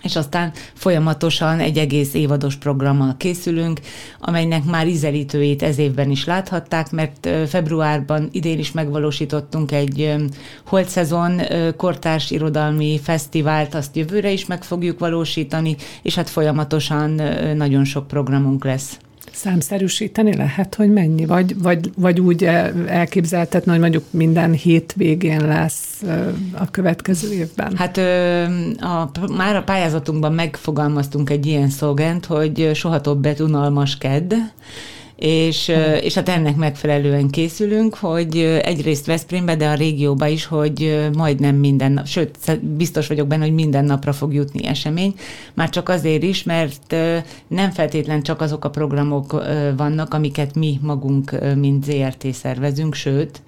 és 0.02 0.17
aztán 0.17 0.52
folyamatosan 0.75 1.61
egy 1.61 1.78
egész 1.78 2.14
évados 2.14 2.57
programmal 2.57 3.14
készülünk, 3.17 3.81
amelynek 4.21 4.64
már 4.64 4.87
ízelítőjét 4.87 5.62
ez 5.62 5.78
évben 5.78 6.11
is 6.11 6.25
láthatták, 6.25 6.90
mert 6.90 7.28
februárban 7.49 8.28
idén 8.33 8.59
is 8.59 8.73
megvalósítottunk 8.73 9.73
egy 9.73 10.14
holt 10.67 10.88
szezon 10.88 11.40
kortárs 11.76 12.31
irodalmi 12.31 13.00
fesztivált, 13.02 13.75
azt 13.75 13.97
jövőre 13.97 14.31
is 14.31 14.47
meg 14.47 14.64
fogjuk 14.64 14.99
valósítani, 14.99 15.76
és 16.02 16.14
hát 16.14 16.28
folyamatosan 16.28 17.11
nagyon 17.57 17.85
sok 17.85 18.07
programunk 18.07 18.64
lesz. 18.64 18.99
Számszerűsíteni 19.38 20.37
lehet, 20.37 20.75
hogy 20.75 20.92
mennyi? 20.92 21.26
Vagy, 21.26 21.62
vagy, 21.62 21.90
vagy 21.97 22.21
úgy 22.21 22.45
elképzeltetni, 22.87 23.71
hogy 23.71 23.80
mondjuk 23.80 24.04
minden 24.11 24.52
hét 24.52 24.95
végén 24.97 25.47
lesz 25.47 26.02
a 26.52 26.71
következő 26.71 27.33
évben? 27.33 27.76
Hát 27.76 27.97
a, 28.80 29.11
már 29.37 29.57
a 29.57 29.62
pályázatunkban 29.62 30.33
megfogalmaztunk 30.33 31.30
egy 31.30 31.47
ilyen 31.47 31.68
szolgánt, 31.68 32.26
hogy 32.26 32.71
soha 32.75 33.00
többet 33.00 33.40
unalmas 33.40 33.99
kedd, 33.99 34.33
és, 35.19 35.73
és 36.01 36.15
hát 36.15 36.29
ennek 36.29 36.57
megfelelően 36.57 37.29
készülünk, 37.29 37.95
hogy 37.95 38.37
egyrészt 38.63 39.07
Veszprémbe, 39.07 39.57
de 39.57 39.69
a 39.69 39.75
régióba 39.75 40.27
is, 40.27 40.45
hogy 40.45 41.09
majdnem 41.17 41.55
minden 41.55 41.93
nap, 41.93 42.07
sőt, 42.07 42.61
biztos 42.63 43.07
vagyok 43.07 43.27
benne, 43.27 43.45
hogy 43.45 43.55
minden 43.55 43.85
napra 43.85 44.13
fog 44.13 44.35
jutni 44.35 44.67
esemény, 44.67 45.15
már 45.55 45.69
csak 45.69 45.89
azért 45.89 46.23
is, 46.23 46.43
mert 46.43 46.97
nem 47.49 47.71
feltétlen 47.71 48.23
csak 48.23 48.41
azok 48.41 48.65
a 48.65 48.71
programok 48.71 49.45
vannak, 49.77 50.15
amiket 50.15 50.55
mi 50.55 50.79
magunk, 50.83 51.55
mint 51.57 51.85
ZRT 51.85 52.35
szervezünk, 52.35 52.95
sőt, 52.95 53.43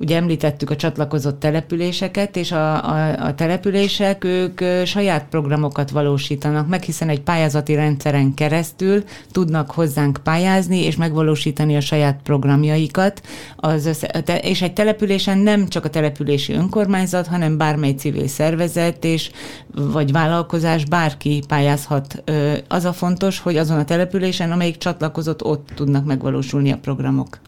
Ugye 0.00 0.16
említettük 0.16 0.70
a 0.70 0.76
csatlakozott 0.76 1.40
településeket, 1.40 2.36
és 2.36 2.52
a, 2.52 2.84
a, 2.84 3.26
a 3.26 3.34
települések, 3.34 4.24
ők 4.24 4.60
saját 4.84 5.26
programokat 5.30 5.90
valósítanak 5.90 6.68
meg, 6.68 6.82
hiszen 6.82 7.08
egy 7.08 7.20
pályázati 7.20 7.74
rendszeren 7.74 8.34
keresztül 8.34 9.04
tudnak 9.30 9.70
hozzánk 9.70 10.18
pályázni, 10.22 10.84
és 10.84 10.96
megvalósítani 10.96 11.76
a 11.76 11.80
saját 11.80 12.20
programjaikat. 12.22 13.20
Az 13.56 13.86
össze, 13.86 14.06
és 14.42 14.62
egy 14.62 14.72
településen 14.72 15.38
nem 15.38 15.68
csak 15.68 15.84
a 15.84 15.90
települési 15.90 16.52
önkormányzat, 16.52 17.26
hanem 17.26 17.56
bármely 17.56 17.92
civil 17.92 18.28
szervezet 18.28 19.04
és 19.04 19.30
vagy 19.74 20.12
vállalkozás, 20.12 20.84
bárki 20.84 21.42
pályázhat. 21.48 22.22
Az 22.68 22.84
a 22.84 22.92
fontos, 22.92 23.38
hogy 23.38 23.56
azon 23.56 23.78
a 23.78 23.84
településen, 23.84 24.52
amelyik 24.52 24.78
csatlakozott, 24.78 25.44
ott 25.44 25.68
tudnak 25.74 26.04
megvalósulni 26.04 26.70
a 26.70 26.78
programok. 26.78 27.38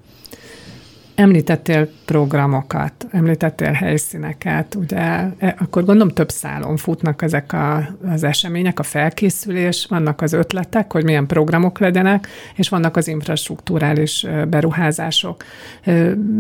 Említettél 1.15 1.89
programokat, 2.05 3.07
említettél 3.11 3.73
helyszíneket, 3.73 4.75
ugye 4.75 4.99
e, 5.39 5.55
akkor 5.59 5.85
gondolom 5.85 6.15
több 6.15 6.31
szálon 6.31 6.77
futnak 6.77 7.23
ezek 7.23 7.53
a, 7.53 7.89
az 8.13 8.23
események, 8.23 8.79
a 8.79 8.83
felkészülés, 8.83 9.87
vannak 9.89 10.21
az 10.21 10.33
ötletek, 10.33 10.93
hogy 10.93 11.05
milyen 11.05 11.27
programok 11.27 11.79
legyenek, 11.79 12.29
és 12.55 12.69
vannak 12.69 12.97
az 12.97 13.09
infrastruktúrális 13.09 14.27
beruházások. 14.49 15.45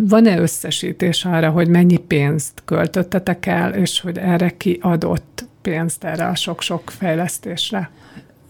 Van-e 0.09 0.38
összesítés 0.38 1.25
arra, 1.25 1.50
hogy 1.50 1.69
mennyi 1.69 1.97
pénzt 1.97 2.62
költöttetek 2.64 3.47
el, 3.47 3.75
és 3.75 4.00
hogy 4.00 4.19
erre 4.19 4.49
ki 4.57 4.79
adott 4.83 5.45
pénzt 5.62 6.05
erre 6.05 6.26
a 6.26 6.35
sok-sok 6.35 6.91
fejlesztésre? 6.91 7.91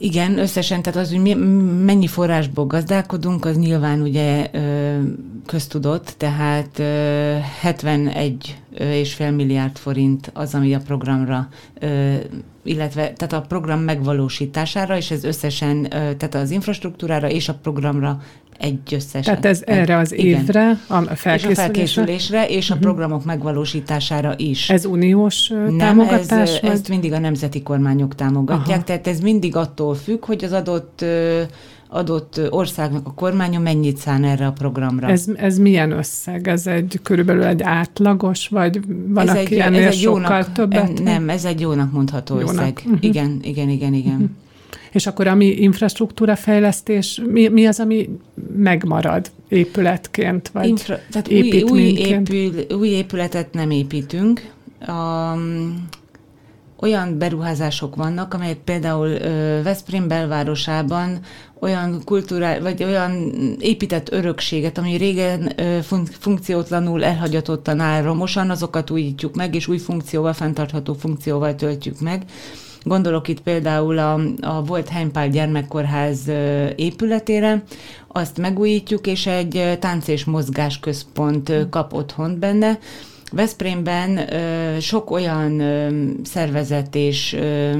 Igen, 0.02 0.38
összesen, 0.38 0.82
tehát 0.82 0.98
az, 0.98 1.10
hogy 1.10 1.20
mi, 1.20 1.34
mennyi 1.84 2.06
forrásból 2.06 2.66
gazdálkodunk, 2.66 3.44
az 3.44 3.56
nyilván 3.56 4.00
ugye 4.00 4.50
köztudott, 5.46 6.14
tehát 6.16 6.78
71 7.60 8.56
és 8.78 9.14
fél 9.14 9.30
milliárd 9.30 9.76
forint 9.76 10.30
az, 10.34 10.54
ami 10.54 10.74
a 10.74 10.78
programra 10.78 11.48
illetve 12.64 13.12
tehát 13.12 13.32
a 13.32 13.40
program 13.48 13.80
megvalósítására, 13.80 14.96
és 14.96 15.10
ez 15.10 15.24
összesen, 15.24 15.82
tehát 15.90 16.34
az 16.34 16.50
infrastruktúrára 16.50 17.30
és 17.30 17.48
a 17.48 17.54
programra 17.54 18.22
egy 18.62 18.94
összes. 18.94 19.24
Tehát 19.24 19.44
ez 19.44 19.62
erre 19.66 19.96
az 19.96 20.12
igen. 20.12 20.40
évre, 20.40 20.78
a 20.86 21.00
felkészülésre? 21.00 21.50
És 21.50 21.58
a 21.58 21.62
felkészülésre, 21.62 22.48
és 22.48 22.70
a 22.70 22.76
programok 22.76 23.24
megvalósításására 23.24 24.34
is. 24.36 24.70
Ez 24.70 24.84
uniós 24.84 25.48
Nem, 25.48 25.78
támogatás? 25.78 26.50
Ez, 26.54 26.60
vagy? 26.60 26.70
ezt 26.70 26.88
mindig 26.88 27.12
a 27.12 27.18
nemzeti 27.18 27.62
kormányok 27.62 28.14
támogatják, 28.14 28.76
Aha. 28.76 28.84
tehát 28.84 29.06
ez 29.06 29.20
mindig 29.20 29.56
attól 29.56 29.94
függ, 29.94 30.24
hogy 30.24 30.44
az 30.44 30.52
adott 30.52 31.04
adott 31.94 32.40
országnak 32.50 33.06
a 33.06 33.12
kormánya 33.14 33.58
mennyit 33.58 33.96
szán 33.96 34.24
erre 34.24 34.46
a 34.46 34.52
programra. 34.52 35.08
Ez, 35.08 35.24
ez 35.34 35.58
milyen 35.58 35.90
összeg? 35.90 36.48
Ez 36.48 36.66
egy 36.66 37.00
körülbelül 37.02 37.44
egy 37.44 37.62
átlagos, 37.62 38.48
vagy 38.48 38.80
van, 39.06 39.28
ez 39.28 39.36
aki 39.36 39.54
egy, 39.54 39.60
ennél 39.60 39.86
ez 39.86 39.92
egy 39.92 39.98
sokkal 40.00 40.20
jónak, 40.20 40.52
többet? 40.52 41.02
Nem, 41.02 41.28
ez 41.28 41.44
egy 41.44 41.60
jónak 41.60 41.92
mondható 41.92 42.38
jónak. 42.38 42.54
összeg. 42.54 42.82
Uh-huh. 42.84 43.04
Igen, 43.04 43.40
igen, 43.42 43.68
igen, 43.68 43.94
igen. 43.94 44.12
Uh-huh. 44.12 44.30
És 44.92 45.06
akkor 45.06 45.26
ami 45.26 45.46
infrastruktúra 45.46 46.36
fejlesztés, 46.36 47.20
mi, 47.30 47.48
mi 47.48 47.66
az, 47.66 47.80
ami 47.80 48.08
megmarad 48.56 49.30
épületként, 49.48 50.48
vagy 50.48 50.68
Infra, 50.68 50.98
tehát 51.10 51.28
új, 51.28 51.62
új, 51.62 51.80
épül, 51.80 52.52
új 52.78 52.88
épületet 52.88 53.52
nem 53.52 53.70
építünk. 53.70 54.50
A, 54.80 55.32
olyan 56.82 57.18
beruházások 57.18 57.96
vannak, 57.96 58.34
amelyek 58.34 58.56
például 58.56 59.18
Veszprém 59.62 60.08
belvárosában 60.08 61.20
olyan 61.60 62.02
kultúrál, 62.04 62.60
vagy 62.60 62.84
olyan 62.84 63.32
épített 63.58 64.12
örökséget, 64.12 64.78
ami 64.78 64.96
régen 64.96 65.52
fun- 65.82 66.16
funkciótlanul 66.18 67.04
elhagyatottan 67.04 67.80
áll 67.80 68.02
romosan, 68.02 68.50
azokat 68.50 68.90
újítjuk 68.90 69.34
meg, 69.34 69.54
és 69.54 69.68
új 69.68 69.78
funkcióval, 69.78 70.32
fenntartható 70.32 70.94
funkcióval 70.94 71.54
töltjük 71.54 72.00
meg 72.00 72.24
Gondolok 72.84 73.28
itt 73.28 73.40
például 73.40 73.98
a, 73.98 74.20
a 74.40 74.62
volt 74.62 74.88
Heimpál 74.88 75.28
gyermekkórház 75.28 76.28
épületére, 76.76 77.62
azt 78.08 78.38
megújítjuk, 78.38 79.06
és 79.06 79.26
egy 79.26 79.76
tánc 79.80 80.08
és 80.08 80.24
mozgásközpont 80.24 81.52
kap 81.70 81.92
otthont 81.92 82.38
benne, 82.38 82.78
Veszprémben 83.32 84.34
ö, 84.34 84.80
sok 84.80 85.10
olyan 85.10 85.60
ö, 85.60 85.88
szervezet 86.24 86.94
és 86.94 87.32
ö, 87.32 87.72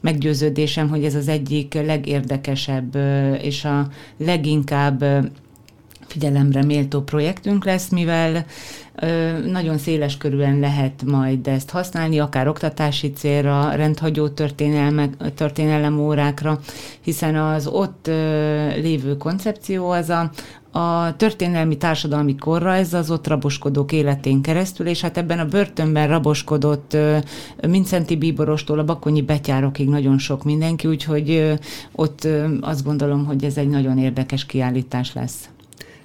Meggyőződésem, 0.00 0.88
hogy 0.88 1.04
ez 1.04 1.14
az 1.14 1.28
egyik 1.28 1.74
legérdekesebb 1.74 2.96
és 3.42 3.64
a 3.64 3.88
leginkább 4.16 5.04
figyelemre 6.06 6.64
méltó 6.64 7.00
projektünk 7.00 7.64
lesz, 7.64 7.88
mivel 7.88 8.44
nagyon 9.46 9.78
széles 9.78 10.16
körülön 10.16 10.58
lehet 10.60 11.02
majd 11.06 11.46
ezt 11.46 11.70
használni, 11.70 12.18
akár 12.18 12.48
oktatási 12.48 13.12
célra, 13.12 13.70
rendhagyó 13.74 14.28
történelem 15.34 15.98
órákra, 15.98 16.60
hiszen 17.00 17.36
az 17.36 17.66
ott 17.66 18.06
lévő 18.76 19.16
koncepció 19.16 19.90
az 19.90 20.08
a, 20.08 20.30
a 20.76 21.16
történelmi 21.16 21.76
társadalmi 21.76 22.36
korra, 22.36 22.74
ez 22.74 22.92
az 22.92 23.10
ott 23.10 23.26
raboskodók 23.26 23.92
életén 23.92 24.40
keresztül, 24.42 24.86
és 24.86 25.00
hát 25.00 25.16
ebben 25.16 25.38
a 25.38 25.46
börtönben 25.46 26.08
raboskodott 26.08 26.96
Mincenti 27.68 28.16
Bíborostól 28.16 28.78
a 28.78 28.84
Bakonyi 28.84 29.22
betyárokig 29.22 29.88
nagyon 29.88 30.18
sok 30.18 30.44
mindenki, 30.44 30.88
úgyhogy 30.88 31.58
ott 31.92 32.28
azt 32.60 32.84
gondolom, 32.84 33.24
hogy 33.24 33.44
ez 33.44 33.56
egy 33.56 33.68
nagyon 33.68 33.98
érdekes 33.98 34.46
kiállítás 34.46 35.12
lesz. 35.12 35.48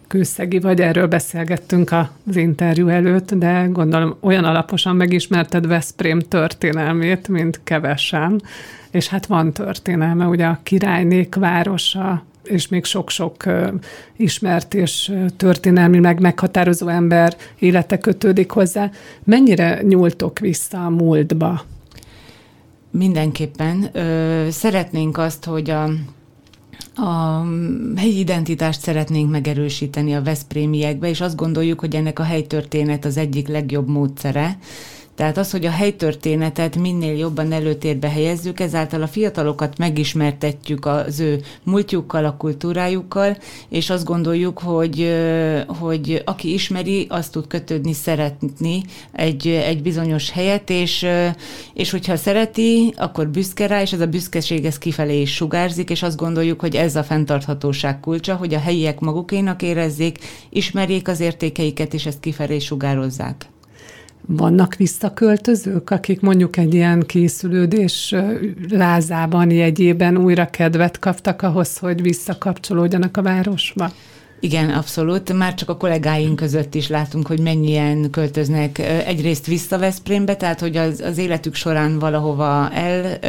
Kőszegi 0.08 0.60
vagy, 0.60 0.82
erről 0.82 1.08
beszélgettünk 1.08 1.92
az 1.92 2.36
interjú 2.36 2.88
előtt, 2.88 3.34
de 3.34 3.68
gondolom 3.72 4.16
olyan 4.20 4.44
alaposan 4.44 4.96
megismerted 4.96 5.68
Veszprém 5.68 6.20
történelmét, 6.20 7.28
mint 7.28 7.60
kevesen, 7.64 8.42
és 8.92 9.08
hát 9.08 9.26
van 9.26 9.54
történelme, 9.54 10.26
ugye 10.26 10.46
a 10.46 10.60
királynék 10.64 11.36
városa, 11.36 12.24
és 12.44 12.68
még 12.68 12.86
sok-sok 12.86 13.44
ismert 14.16 14.74
és 14.74 15.14
történelmi 15.38 16.00
meg 16.00 16.20
meghatározó 16.20 16.88
ember 16.88 17.36
élete 17.60 17.98
kötődik 17.98 18.52
hozzá. 18.52 18.92
Mennyire 19.24 19.82
nyúltok 19.82 20.40
vissza 20.40 20.86
a 20.86 20.90
múltba? 20.90 21.66
Mindenképpen. 22.92 23.90
Ö, 23.94 24.48
szeretnénk 24.50 25.18
azt, 25.18 25.46
hogy 25.46 25.70
a 25.70 25.90
a 26.96 27.44
helyi 27.96 28.20
identitást 28.20 28.82
szeretnénk 28.82 29.32
megerősíteni 29.32 30.16
a 30.16 30.22
Veszprémiekbe, 30.22 31.10
és 31.10 31.22
azt 31.22 31.36
gondoljuk, 31.36 31.80
hogy 31.80 31.96
ennek 31.96 32.20
a 32.20 32.24
helytörténet 32.24 33.06
az 33.06 33.18
egyik 33.18 33.48
legjobb 33.48 33.88
módszere, 33.88 34.58
tehát 35.22 35.38
az, 35.38 35.52
hogy 35.52 35.66
a 35.66 35.72
helytörténetet 35.72 36.76
minél 36.76 37.18
jobban 37.18 37.52
előtérbe 37.52 38.10
helyezzük, 38.10 38.60
ezáltal 38.60 39.02
a 39.02 39.08
fiatalokat 39.08 39.78
megismertetjük 39.78 40.86
az 40.86 41.20
ő 41.20 41.42
múltjukkal, 41.64 42.26
a 42.26 42.38
kultúrájukkal, 42.38 43.38
és 43.70 43.90
azt 43.90 44.06
gondoljuk, 44.06 44.60
hogy, 44.60 45.16
hogy 45.68 46.22
aki 46.26 46.54
ismeri, 46.54 47.06
azt 47.10 47.32
tud 47.32 47.48
kötődni, 47.48 47.94
szeretni 47.94 48.84
egy, 49.12 49.48
egy 49.48 49.82
bizonyos 49.82 50.30
helyet, 50.30 50.70
és, 50.70 51.06
és 51.74 51.92
hogyha 51.92 52.16
szereti, 52.16 52.94
akkor 52.98 53.28
büszke 53.28 53.68
rá, 53.68 53.82
és 53.82 53.94
ez 53.94 54.02
a 54.02 54.08
büszkeség 54.08 54.66
ez 54.66 54.78
kifelé 54.78 55.22
is 55.22 55.34
sugárzik, 55.36 55.90
és 55.90 56.04
azt 56.04 56.18
gondoljuk, 56.18 56.60
hogy 56.60 56.76
ez 56.76 56.96
a 56.96 57.04
fenntarthatóság 57.04 58.00
kulcsa, 58.00 58.36
hogy 58.36 58.54
a 58.54 58.60
helyiek 58.60 59.00
magukénak 59.00 59.62
érezzék, 59.62 60.18
ismerjék 60.50 61.08
az 61.08 61.20
értékeiket, 61.20 61.94
és 61.94 62.06
ezt 62.06 62.20
kifelé 62.20 62.60
sugározzák. 62.60 63.50
Vannak 64.28 64.76
visszaköltözők, 64.76 65.90
akik 65.90 66.22
mondjuk 66.22 66.58
egy 66.58 66.74
ilyen 66.74 67.04
készülődés 67.06 68.16
lázában, 68.70 69.52
jegyében 69.52 70.18
újra 70.18 70.50
kedvet 70.50 71.00
kaptak 71.00 71.42
ahhoz, 71.42 71.78
hogy 71.78 72.02
visszakapcsolódjanak 72.02 73.18
a 73.18 73.22
városba? 73.22 73.92
Igen, 74.44 74.70
abszolút. 74.70 75.34
Már 75.34 75.54
csak 75.54 75.70
a 75.70 75.78
kollégáink 75.78 76.36
között 76.36 76.76
is 76.76 76.88
látunk, 76.88 77.28
hogy 77.28 77.40
mennyien 77.40 78.10
költöznek 78.10 78.80
egyrészt 79.06 79.46
vissza 79.46 79.78
Veszprémbe, 79.78 80.36
tehát 80.36 80.60
hogy 80.60 80.78
az, 80.78 81.00
az 81.00 81.18
életük 81.18 81.56
során 81.56 82.00
valahova 82.00 82.70
el 82.72 83.20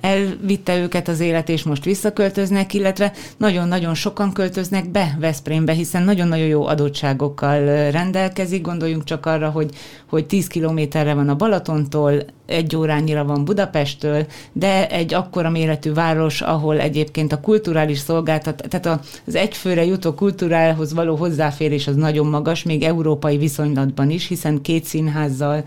elvitte 0.00 0.78
őket 0.78 1.08
az 1.08 1.20
élet, 1.20 1.48
és 1.48 1.62
most 1.62 1.84
visszaköltöznek, 1.84 2.74
illetve 2.74 3.12
nagyon-nagyon 3.36 3.94
sokan 3.94 4.32
költöznek 4.32 4.90
be 4.90 5.16
Veszprémbe, 5.20 5.72
hiszen 5.72 6.02
nagyon-nagyon 6.02 6.46
jó 6.46 6.66
adottságokkal 6.66 7.90
rendelkezik. 7.90 8.62
Gondoljunk 8.62 9.04
csak 9.04 9.26
arra, 9.26 9.50
hogy, 9.50 9.70
hogy 10.08 10.26
10 10.26 10.46
kilométerre 10.46 11.14
van 11.14 11.28
a 11.28 11.36
Balatontól, 11.36 12.24
egy 12.50 12.76
órányira 12.76 13.24
van 13.24 13.44
Budapesttől, 13.44 14.26
de 14.52 14.88
egy 14.88 15.14
akkora 15.14 15.50
méretű 15.50 15.92
város, 15.92 16.40
ahol 16.40 16.80
egyébként 16.80 17.32
a 17.32 17.40
kulturális 17.40 17.98
szolgáltat, 17.98 18.64
tehát 18.68 19.00
az 19.26 19.34
egyfőre 19.34 19.84
jutó 19.84 20.12
kultúrához 20.12 20.94
való 20.94 21.16
hozzáférés 21.16 21.86
az 21.86 21.96
nagyon 21.96 22.26
magas, 22.26 22.62
még 22.62 22.82
európai 22.82 23.38
viszonylatban 23.38 24.10
is, 24.10 24.26
hiszen 24.26 24.60
két 24.62 24.84
színházzal, 24.84 25.64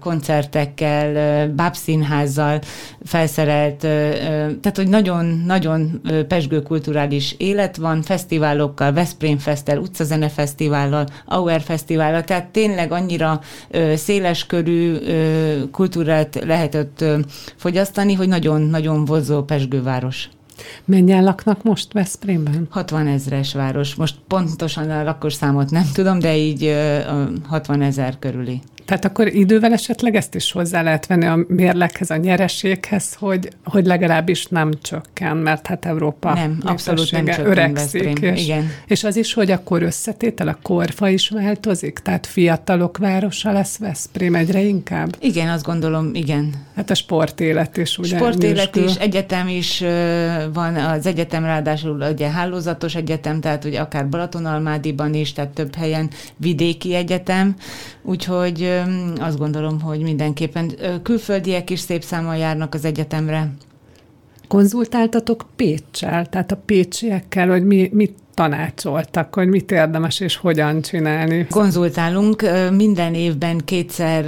koncertekkel, 0.00 1.48
bábszínházzal 1.48 2.60
felszerelt, 3.32 3.78
tehát 4.60 4.76
hogy 4.76 4.88
nagyon-nagyon 4.88 6.00
pesgő 6.28 6.62
kulturális 6.62 7.34
élet 7.38 7.76
van, 7.76 8.02
fesztiválokkal, 8.02 8.92
Veszprém 8.92 9.38
Fesztel, 9.38 9.78
Utcazene 9.78 10.28
Fesztivállal, 10.28 11.06
Auer 11.26 11.60
Fesztivállal, 11.60 12.24
tehát 12.24 12.46
tényleg 12.46 12.92
annyira 12.92 13.40
széleskörű 13.94 14.96
kultúrát 15.70 16.44
lehetett 16.44 17.04
fogyasztani, 17.56 18.14
hogy 18.14 18.28
nagyon-nagyon 18.28 19.04
vonzó 19.04 19.42
pesgőváros. 19.42 20.28
Mennyien 20.84 21.24
laknak 21.24 21.62
most 21.62 21.92
Veszprémben? 21.92 22.66
60 22.70 23.06
ezres 23.06 23.54
város. 23.54 23.94
Most 23.94 24.14
pontosan 24.28 24.90
a 24.90 25.02
lakosszámot 25.02 25.70
nem 25.70 25.84
tudom, 25.94 26.18
de 26.18 26.36
így 26.36 26.76
60 27.46 27.82
ezer 27.82 28.18
körüli. 28.18 28.60
Tehát 28.84 29.04
akkor 29.04 29.34
idővel 29.34 29.72
esetleg 29.72 30.14
ezt 30.14 30.34
is 30.34 30.52
hozzá 30.52 30.82
lehet 30.82 31.06
venni 31.06 31.26
a 31.26 31.38
mérleghez, 31.48 32.10
a 32.10 32.16
nyereséghez, 32.16 33.14
hogy, 33.14 33.48
hogy 33.64 33.86
legalábbis 33.86 34.46
nem 34.46 34.70
csökken, 34.82 35.36
mert 35.36 35.66
hát 35.66 35.84
Európa 35.84 36.34
nem, 36.34 36.58
abszolút 36.64 37.10
nem 37.10 37.24
csökken 37.24 37.46
öregszik. 37.46 38.18
És, 38.18 38.44
Igen. 38.44 38.70
és 38.86 39.04
az 39.04 39.16
is, 39.16 39.34
hogy 39.34 39.50
akkor 39.50 39.82
összetétel, 39.82 40.48
a 40.48 40.58
korfa 40.62 41.08
is 41.08 41.28
változik? 41.28 41.98
Tehát 41.98 42.26
fiatalok 42.26 42.98
városa 42.98 43.52
lesz 43.52 43.78
Veszprém 43.78 44.34
egyre 44.34 44.60
inkább? 44.60 45.16
Igen, 45.20 45.48
azt 45.48 45.64
gondolom, 45.64 46.10
igen. 46.14 46.54
Hát 46.76 46.90
a 46.90 46.94
sportélet 46.94 47.76
is 47.76 47.98
ugye 47.98 48.16
Sportélet 48.16 48.76
is, 48.76 48.94
egyetem 48.94 49.48
is 49.48 49.84
van, 50.52 50.74
az 50.74 51.06
egyetem 51.06 51.44
ráadásul 51.44 52.00
ugye 52.12 52.30
hálózatos 52.30 52.94
egyetem, 52.94 53.40
tehát 53.40 53.64
ugye 53.64 53.80
akár 53.80 54.08
Balatonalmádiban 54.08 55.14
is, 55.14 55.32
tehát 55.32 55.50
több 55.50 55.74
helyen 55.74 56.10
vidéki 56.36 56.94
egyetem, 56.94 57.56
úgyhogy 58.02 58.71
azt 59.18 59.38
gondolom, 59.38 59.80
hogy 59.80 60.00
mindenképpen 60.00 60.72
külföldiek 61.02 61.70
is 61.70 61.80
szép 61.80 62.02
számmal 62.02 62.36
járnak 62.36 62.74
az 62.74 62.84
egyetemre. 62.84 63.52
Konzultáltatok 64.48 65.46
Pécsel, 65.56 66.26
tehát 66.26 66.52
a 66.52 66.56
pécsiekkel, 66.56 67.48
hogy 67.48 67.64
mi, 67.64 67.90
mit 67.92 68.14
tanácsoltak, 68.34 69.34
hogy 69.34 69.48
mit 69.48 69.70
érdemes 69.70 70.20
és 70.20 70.36
hogyan 70.36 70.82
csinálni? 70.82 71.46
Konzultálunk, 71.50 72.44
minden 72.76 73.14
évben 73.14 73.58
kétszer, 73.64 74.24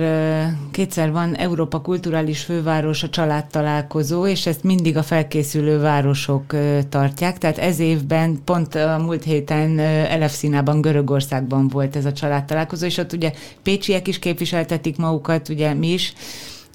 kétszer 0.70 1.12
van 1.12 1.36
Európa 1.36 1.80
Kulturális 1.80 2.42
Főváros 2.42 3.02
a 3.02 3.08
családtalálkozó, 3.08 4.26
és 4.26 4.46
ezt 4.46 4.62
mindig 4.62 4.96
a 4.96 5.02
felkészülő 5.02 5.80
városok 5.80 6.44
tartják, 6.88 7.38
tehát 7.38 7.58
ez 7.58 7.78
évben 7.78 8.38
pont 8.44 8.74
a 8.74 8.98
múlt 8.98 9.24
héten 9.24 9.78
Elefszínában, 9.78 10.80
Görögországban 10.80 11.68
volt 11.68 11.96
ez 11.96 12.04
a 12.04 12.12
családtalálkozó, 12.12 12.86
és 12.86 12.98
ott 12.98 13.12
ugye 13.12 13.32
pécsiek 13.62 14.08
is 14.08 14.18
képviseltetik 14.18 14.96
magukat, 14.96 15.48
ugye 15.48 15.74
mi 15.74 15.92
is, 15.92 16.12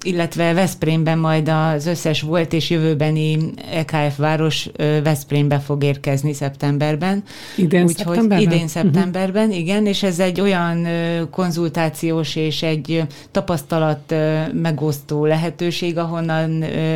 illetve 0.02 0.52
Veszprémben 0.52 1.18
majd 1.18 1.48
az 1.48 1.86
összes 1.86 2.22
volt 2.22 2.52
és 2.52 2.70
jövőbeni 2.70 3.38
EKF 3.72 4.16
város 4.16 4.68
Veszprémbe 5.02 5.58
fog 5.58 5.84
érkezni 5.84 6.32
szeptemberben. 6.32 7.22
Idén 7.56 7.84
Úgy, 7.84 7.96
szeptemberben? 7.96 8.40
Idén 8.40 8.58
mhm. 8.58 8.66
szeptemberben, 8.66 9.48
uh-huh. 9.48 9.58
igen, 9.58 9.86
és 9.86 10.02
ez 10.02 10.18
egy 10.18 10.40
olyan 10.40 10.86
konzultációs 11.30 12.36
és 12.36 12.62
egy 12.62 13.02
tapasztalat 13.30 14.14
megosztó 14.52 15.24
lehetőség, 15.24 15.98
ahonnan 15.98 16.50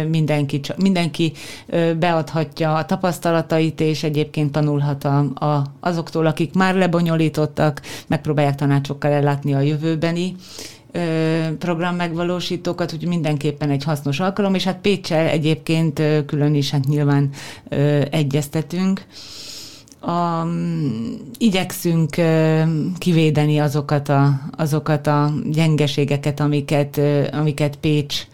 mindenki, 0.08 0.60
mindenki 0.76 1.32
beadhatja 1.98 2.74
a 2.74 2.84
tapasztalatait, 2.84 3.80
és 3.80 4.02
egyébként 4.02 4.52
tanulhat 4.52 5.04
a, 5.04 5.18
a, 5.18 5.64
azoktól, 5.80 6.26
akik 6.26 6.54
már 6.54 6.74
lebonyolítottak, 6.74 7.80
megpróbálják 8.06 8.54
tanácsokkal 8.54 9.10
ellátni 9.10 9.54
a 9.54 9.60
jövőbeni 9.60 10.34
program 11.58 11.96
megvalósítókat, 11.96 12.90
hogy 12.90 13.06
mindenképpen 13.06 13.70
egy 13.70 13.84
hasznos 13.84 14.20
alkalom, 14.20 14.54
és 14.54 14.64
hát 14.64 14.80
Pécsel 14.80 15.26
egyébként 15.26 16.02
külön 16.26 16.54
is 16.54 16.70
hát 16.70 16.84
nyilván 16.84 17.30
egyeztetünk. 18.10 19.02
A, 20.00 20.46
igyekszünk 21.38 22.16
kivédeni 22.98 23.58
azokat 23.58 24.08
a, 24.08 24.40
azokat 24.56 25.06
a 25.06 25.32
gyengeségeket, 25.50 26.40
amiket, 26.40 27.00
amiket 27.32 27.76
Pécs 27.76 28.26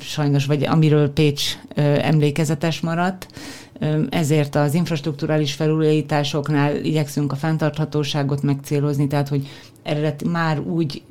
sajnos, 0.00 0.46
vagy 0.46 0.64
amiről 0.64 1.12
Pécs 1.12 1.58
emlékezetes 2.00 2.80
maradt. 2.80 3.26
Ezért 4.08 4.54
az 4.54 4.74
infrastruktúrális 4.74 5.52
felújításoknál 5.52 6.76
igyekszünk 6.76 7.32
a 7.32 7.36
fenntarthatóságot 7.36 8.42
megcélozni, 8.42 9.06
tehát 9.06 9.28
hogy 9.28 9.48
eredet 9.82 10.24
már 10.24 10.60
úgy 10.60 11.02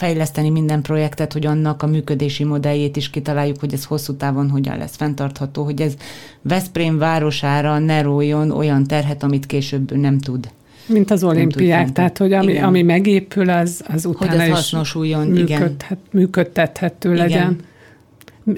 fejleszteni 0.00 0.50
minden 0.50 0.82
projektet, 0.82 1.32
hogy 1.32 1.46
annak 1.46 1.82
a 1.82 1.86
működési 1.86 2.44
modelljét 2.44 2.96
is 2.96 3.10
kitaláljuk, 3.10 3.60
hogy 3.60 3.72
ez 3.72 3.84
hosszú 3.84 4.14
távon 4.14 4.50
hogyan 4.50 4.78
lesz 4.78 4.96
fenntartható, 4.96 5.64
hogy 5.64 5.80
ez 5.80 5.94
Veszprém 6.42 6.98
városára 6.98 7.78
ne 7.78 8.02
róljon 8.02 8.50
olyan 8.50 8.86
terhet, 8.86 9.22
amit 9.22 9.46
később 9.46 9.96
nem 9.96 10.18
tud. 10.18 10.50
Mint 10.86 11.10
az 11.10 11.24
olimpiák, 11.24 11.92
tehát 11.92 12.18
hogy 12.18 12.32
ami, 12.32 12.58
ami 12.58 12.82
megépül, 12.82 13.50
az, 13.50 13.84
az 13.88 14.04
utána 14.06 14.30
hogy 14.30 14.40
az 14.40 14.56
hasznosuljon, 14.56 15.26
működhet, 15.26 15.82
igen. 15.84 15.98
működtethető 16.10 17.12
igen. 17.12 17.26
legyen. 17.26 17.58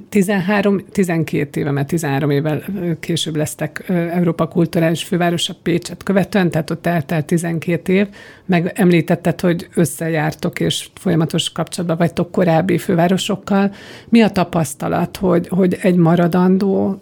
13, 0.09 0.85
12 0.93 1.61
éve, 1.61 1.71
mert 1.71 1.87
13 1.87 2.31
évvel 2.31 2.63
később 3.01 3.37
lesztek 3.37 3.85
Európa 3.89 4.49
kulturális 4.49 5.05
fővárosa 5.05 5.55
Pécset 5.63 6.03
követően, 6.03 6.51
tehát 6.51 6.71
ott 6.71 6.87
eltelt 6.87 7.27
12 7.27 7.93
év, 7.93 8.07
meg 8.47 8.73
említetted, 8.75 9.41
hogy 9.41 9.69
összejártok 9.75 10.61
és 10.61 10.89
folyamatos 10.95 11.53
kapcsolatban 11.53 11.97
vagytok 11.99 12.31
korábbi 12.31 12.79
fővárosokkal. 12.79 13.75
Mi 14.09 14.21
a 14.21 14.31
tapasztalat, 14.31 15.17
hogy, 15.17 15.49
hogy 15.49 15.79
egy 15.81 15.97
maradandó 15.97 17.01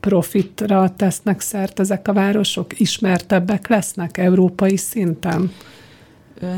profitra 0.00 0.94
tesznek 0.96 1.40
szert 1.40 1.80
ezek 1.80 2.08
a 2.08 2.12
városok? 2.12 2.80
Ismertebbek 2.80 3.68
lesznek 3.68 4.18
európai 4.18 4.76
szinten? 4.76 5.50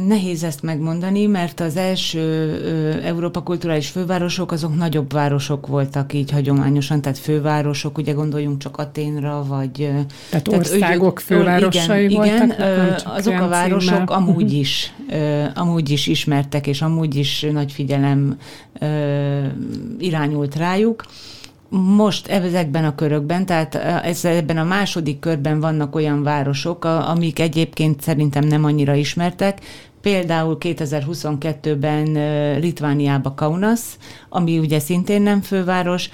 Nehéz 0.06 0.42
ezt 0.44 0.62
megmondani, 0.62 1.26
mert 1.26 1.60
az 1.60 1.76
első 1.76 3.00
Európa 3.04 3.42
kulturális 3.42 3.88
fővárosok 3.88 4.52
azok 4.52 4.76
nagyobb 4.76 5.12
városok 5.12 5.66
voltak 5.66 6.12
így 6.12 6.30
hagyományosan, 6.30 7.00
tehát 7.00 7.18
fővárosok, 7.18 7.98
ugye 7.98 8.12
gondoljunk 8.12 8.58
csak 8.58 8.76
Aténra, 8.76 9.44
vagy... 9.44 9.72
Tehát, 9.72 10.06
tehát 10.28 10.48
országok 10.48 11.18
ügy, 11.18 11.24
fővárosai 11.24 12.04
igen, 12.04 12.16
voltak? 12.16 12.58
Igen, 12.58 13.00
azok 13.04 13.40
a 13.40 13.48
városok 13.48 13.88
címmel. 13.88 14.04
amúgy 14.06 14.52
is, 14.52 14.94
amúgy 15.54 15.90
is 15.90 16.06
ismertek, 16.06 16.66
és 16.66 16.82
amúgy 16.82 17.14
is 17.14 17.46
nagy 17.52 17.72
figyelem 17.72 18.38
irányult 19.98 20.56
rájuk 20.56 21.04
most 21.72 22.26
ezekben 22.26 22.85
a 22.85 22.94
körökben, 22.94 23.46
tehát 23.46 23.74
ez, 24.04 24.24
ebben 24.24 24.56
a 24.56 24.64
második 24.64 25.18
körben 25.18 25.61
vannak 25.61 25.94
olyan 25.94 26.22
városok, 26.22 26.85
amik 26.85 27.38
egyébként 27.38 28.00
szerintem 28.00 28.44
nem 28.44 28.64
annyira 28.64 28.94
ismertek, 28.94 29.61
Például 30.02 30.56
2022-ben 30.61 32.12
Litvániába 32.61 33.35
Kaunas, 33.35 33.80
ami 34.28 34.58
ugye 34.58 34.78
szintén 34.78 35.22
nem 35.22 35.40
főváros, 35.40 36.11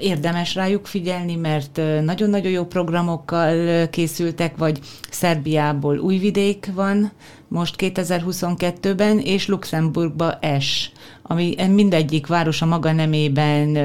érdemes 0.00 0.54
rájuk 0.54 0.86
figyelni, 0.86 1.36
mert 1.36 1.80
nagyon-nagyon 2.04 2.52
jó 2.52 2.64
programokkal 2.64 3.88
készültek, 3.88 4.56
vagy 4.56 4.80
Szerbiából 5.10 5.98
Újvidék 5.98 6.70
van 6.74 7.12
most 7.48 7.74
2022-ben, 7.78 9.18
és 9.18 9.48
Luxemburgba 9.48 10.38
Es, 10.40 10.90
ami 11.26 11.54
mindegyik 11.68 12.26
város 12.26 12.62
a 12.62 12.66
maga 12.66 12.92
nemében 12.92 13.78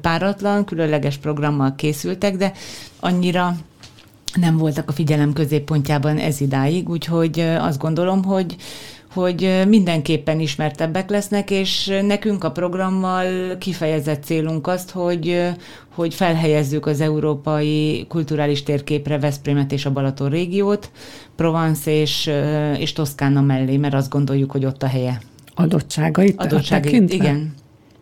páratlan, 0.00 0.64
különleges 0.64 1.16
programmal 1.16 1.74
készültek, 1.76 2.36
de 2.36 2.52
annyira 3.00 3.56
nem 4.34 4.56
voltak 4.56 4.88
a 4.88 4.92
figyelem 4.92 5.32
középpontjában 5.32 6.18
ez 6.18 6.40
idáig, 6.40 6.88
úgyhogy 6.88 7.40
azt 7.40 7.78
gondolom, 7.78 8.24
hogy 8.24 8.56
hogy 9.16 9.62
mindenképpen 9.68 10.40
ismertebbek 10.40 11.10
lesznek, 11.10 11.50
és 11.50 11.92
nekünk 12.02 12.44
a 12.44 12.50
programmal 12.50 13.58
kifejezett 13.58 14.24
célunk 14.24 14.66
azt, 14.66 14.90
hogy, 14.90 15.50
hogy 15.94 16.14
felhelyezzük 16.14 16.86
az 16.86 17.00
európai 17.00 18.06
kulturális 18.08 18.62
térképre 18.62 19.18
Veszprémet 19.18 19.72
és 19.72 19.86
a 19.86 19.92
Balaton 19.92 20.30
régiót, 20.30 20.90
Provence 21.36 21.90
és, 21.90 22.30
és 22.78 22.92
Toszkána 22.92 23.40
mellé, 23.40 23.76
mert 23.76 23.94
azt 23.94 24.10
gondoljuk, 24.10 24.50
hogy 24.50 24.64
ott 24.64 24.82
a 24.82 24.86
helye. 24.86 25.20
Adottságait 25.58 26.40
Adottságait, 26.40 27.12
igen. 27.12 27.54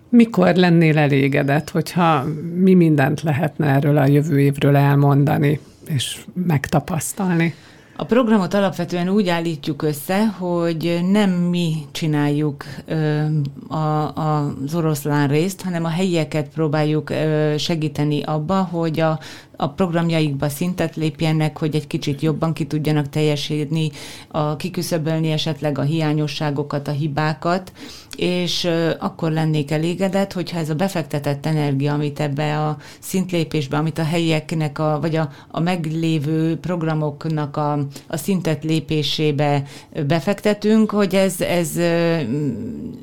Mikor 0.08 0.54
lennél 0.54 0.98
elégedett, 0.98 1.70
hogyha 1.70 2.24
mi 2.54 2.74
mindent 2.74 3.22
lehetne 3.22 3.66
erről 3.66 3.96
a 3.96 4.06
jövő 4.06 4.40
évről 4.40 4.76
elmondani? 4.76 5.60
és 5.88 6.24
megtapasztalni. 6.32 7.54
A 7.96 8.04
programot 8.04 8.54
alapvetően 8.54 9.08
úgy 9.08 9.28
állítjuk 9.28 9.82
össze, 9.82 10.26
hogy 10.26 11.00
nem 11.10 11.30
mi 11.30 11.74
csináljuk 11.92 12.64
ö, 12.86 13.24
a, 13.68 13.76
a, 13.76 14.54
az 14.64 14.74
oroszlán 14.74 15.28
részt, 15.28 15.62
hanem 15.62 15.84
a 15.84 15.88
helyieket 15.88 16.48
próbáljuk 16.48 17.10
ö, 17.10 17.54
segíteni 17.58 18.22
abba, 18.22 18.62
hogy 18.62 19.00
a, 19.00 19.18
a 19.56 19.68
programjaikba 19.68 20.48
szintet 20.48 20.96
lépjenek, 20.96 21.58
hogy 21.58 21.74
egy 21.74 21.86
kicsit 21.86 22.20
jobban 22.20 22.52
ki 22.52 22.66
tudjanak 22.66 23.08
teljesíteni, 23.08 23.90
a, 24.28 24.56
kiküszöbölni 24.56 25.30
esetleg 25.30 25.78
a 25.78 25.82
hiányosságokat, 25.82 26.88
a 26.88 26.90
hibákat, 26.90 27.72
és 28.16 28.68
akkor 28.98 29.32
lennék 29.32 29.70
elégedett, 29.70 30.32
hogyha 30.32 30.58
ez 30.58 30.70
a 30.70 30.74
befektetett 30.74 31.46
energia, 31.46 31.92
amit 31.92 32.20
ebbe 32.20 32.60
a 32.60 32.76
szintlépésbe, 32.98 33.76
amit 33.76 33.98
a 33.98 34.04
helyieknek, 34.04 34.78
a, 34.78 34.98
vagy 35.00 35.16
a, 35.16 35.30
a 35.50 35.60
meglévő 35.60 36.56
programoknak 36.56 37.56
a, 37.56 37.72
a 38.06 38.16
szintet 38.16 38.64
lépésébe 38.64 39.62
befektetünk, 40.06 40.90
hogy 40.90 41.14
ez, 41.14 41.40
ez 41.40 41.70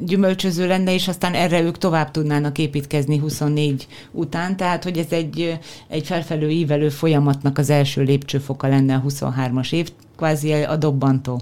gyümölcsöző 0.06 0.68
lenne, 0.68 0.94
és 0.94 1.08
aztán 1.08 1.34
erre 1.34 1.62
ők 1.62 1.78
tovább 1.78 2.12
tudnának 2.12 2.58
építkezni 2.58 3.18
24 3.18 3.88
után, 4.12 4.58
tehát 4.58 4.84
hogy 4.84 4.98
ez 4.98 5.12
egy, 5.12 5.60
egy 5.88 6.08
felfelő 6.42 6.60
ívelő 6.60 6.90
folyamatnak 6.90 7.58
az 7.58 7.70
első 7.70 8.02
lépcsőfoka 8.02 8.68
lenne 8.68 8.96
a 8.96 9.04
23-as 9.08 9.74
év, 9.74 9.90
kvázi 10.18 10.52
a 10.52 10.76
dobbantó. 10.76 11.42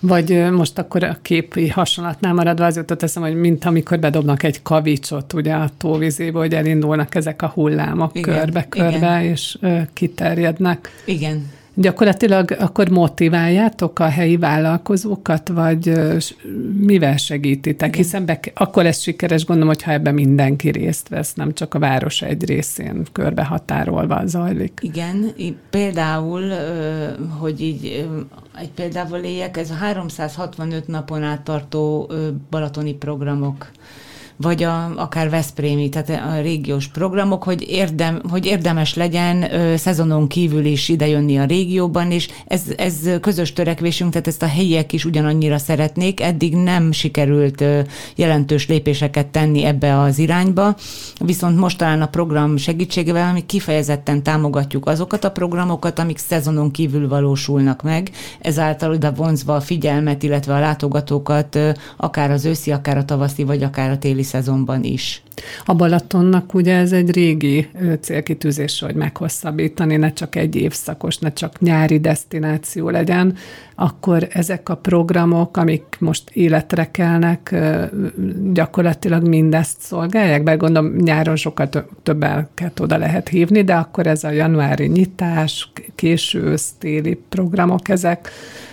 Vagy 0.00 0.50
most 0.50 0.78
akkor 0.78 1.02
a 1.02 1.18
képi 1.22 1.68
hasonlatnál 1.68 2.34
maradva 2.34 2.64
az 2.64 2.76
jutott 2.76 3.02
eszem, 3.02 3.22
hogy 3.22 3.34
mint 3.34 3.64
amikor 3.64 3.98
bedobnak 3.98 4.42
egy 4.42 4.62
kavicsot 4.62 5.32
ugye 5.32 5.54
a 5.54 5.70
tóvizébe, 5.76 6.38
hogy 6.38 6.54
elindulnak 6.54 7.14
ezek 7.14 7.42
a 7.42 7.48
hullámok 7.48 8.12
körbe-körbe, 8.20 9.24
és 9.24 9.58
ö, 9.60 9.78
kiterjednek. 9.92 10.88
Igen. 11.04 11.50
Gyakorlatilag 11.74 12.50
akkor 12.50 12.88
motiváljátok 12.88 13.98
a 13.98 14.08
helyi 14.08 14.36
vállalkozókat, 14.36 15.48
vagy 15.48 15.92
mivel 16.78 17.16
segítitek? 17.16 17.94
Hiszen 17.94 18.24
be, 18.24 18.40
akkor 18.54 18.86
ez 18.86 19.00
sikeres, 19.00 19.44
gondolom, 19.44 19.72
hogyha 19.74 19.92
ebben 19.92 20.14
mindenki 20.14 20.70
részt 20.70 21.08
vesz, 21.08 21.34
nem 21.34 21.52
csak 21.52 21.74
a 21.74 21.78
város 21.78 22.22
egy 22.22 22.44
részén 22.44 23.06
körbehatárolva 23.12 24.22
zajlik. 24.26 24.78
Igen, 24.82 25.34
például, 25.70 26.42
hogy 27.38 27.60
így 27.60 28.08
egy 28.58 28.70
példával 28.70 29.20
éljek, 29.20 29.56
ez 29.56 29.70
a 29.70 29.74
365 29.74 30.86
napon 30.86 31.22
át 31.22 31.40
tartó 31.40 32.10
balatoni 32.50 32.94
programok 32.94 33.70
vagy 34.36 34.62
a, 34.62 34.92
akár 34.96 35.30
Veszprémi, 35.30 35.88
tehát 35.88 36.10
a 36.10 36.40
régiós 36.40 36.88
programok, 36.88 37.42
hogy, 37.42 37.64
érdem, 37.68 38.20
hogy 38.28 38.46
érdemes 38.46 38.94
legyen 38.94 39.54
ö, 39.54 39.76
szezonon 39.76 40.26
kívül 40.28 40.64
is 40.64 40.88
idejönni 40.88 41.38
a 41.38 41.44
régióban, 41.44 42.10
és 42.10 42.28
ez, 42.46 42.62
ez 42.76 42.94
közös 43.20 43.52
törekvésünk, 43.52 44.10
tehát 44.10 44.26
ezt 44.26 44.42
a 44.42 44.46
helyiek 44.46 44.92
is 44.92 45.04
ugyanannyira 45.04 45.58
szeretnék. 45.58 46.20
Eddig 46.20 46.54
nem 46.54 46.92
sikerült 46.92 47.60
ö, 47.60 47.80
jelentős 48.16 48.68
lépéseket 48.68 49.26
tenni 49.26 49.64
ebbe 49.64 50.00
az 50.00 50.18
irányba, 50.18 50.76
viszont 51.20 51.58
most 51.58 51.78
talán 51.78 52.02
a 52.02 52.06
program 52.06 52.56
segítségével, 52.56 53.28
ami 53.28 53.46
kifejezetten 53.46 54.22
támogatjuk 54.22 54.86
azokat 54.86 55.24
a 55.24 55.30
programokat, 55.30 55.98
amik 55.98 56.18
szezonon 56.18 56.70
kívül 56.70 57.08
valósulnak 57.08 57.82
meg, 57.82 58.10
ezáltal 58.40 58.90
oda 58.90 59.12
vonzva 59.12 59.54
a 59.54 59.60
figyelmet, 59.60 60.22
illetve 60.22 60.54
a 60.54 60.60
látogatókat, 60.60 61.54
ö, 61.54 61.70
akár 61.96 62.30
az 62.30 62.44
őszi, 62.44 62.70
akár 62.72 62.96
a 62.96 63.04
tavaszi, 63.04 63.44
vagy 63.44 63.62
akár 63.62 63.90
a 63.90 63.98
téli 63.98 64.21
szezonban 64.22 64.84
is. 64.84 65.22
A 65.64 65.74
Balatonnak 65.74 66.54
ugye 66.54 66.76
ez 66.76 66.92
egy 66.92 67.10
régi 67.10 67.68
célkitűzés, 68.00 68.80
hogy 68.80 68.94
meghosszabbítani, 68.94 69.96
ne 69.96 70.12
csak 70.12 70.36
egy 70.36 70.56
évszakos, 70.56 71.18
ne 71.18 71.32
csak 71.32 71.60
nyári 71.60 72.00
destináció 72.00 72.90
legyen, 72.90 73.36
akkor 73.74 74.28
ezek 74.30 74.68
a 74.68 74.76
programok, 74.76 75.56
amik 75.56 75.84
most 75.98 76.30
életre 76.30 76.90
kelnek, 76.90 77.54
gyakorlatilag 78.52 79.28
mindezt 79.28 79.80
szolgálják, 79.80 80.42
mert 80.42 80.58
gondolom 80.58 80.94
nyáron 80.96 81.36
sokkal 81.36 81.68
többet 82.02 82.80
oda 82.80 82.96
lehet 82.96 83.28
hívni, 83.28 83.62
de 83.62 83.74
akkor 83.74 84.06
ez 84.06 84.24
a 84.24 84.30
januári 84.30 84.86
nyitás, 84.86 85.72
késő 85.94 86.54
téli 86.78 87.18
programok, 87.28 87.88
ezek 87.88 88.30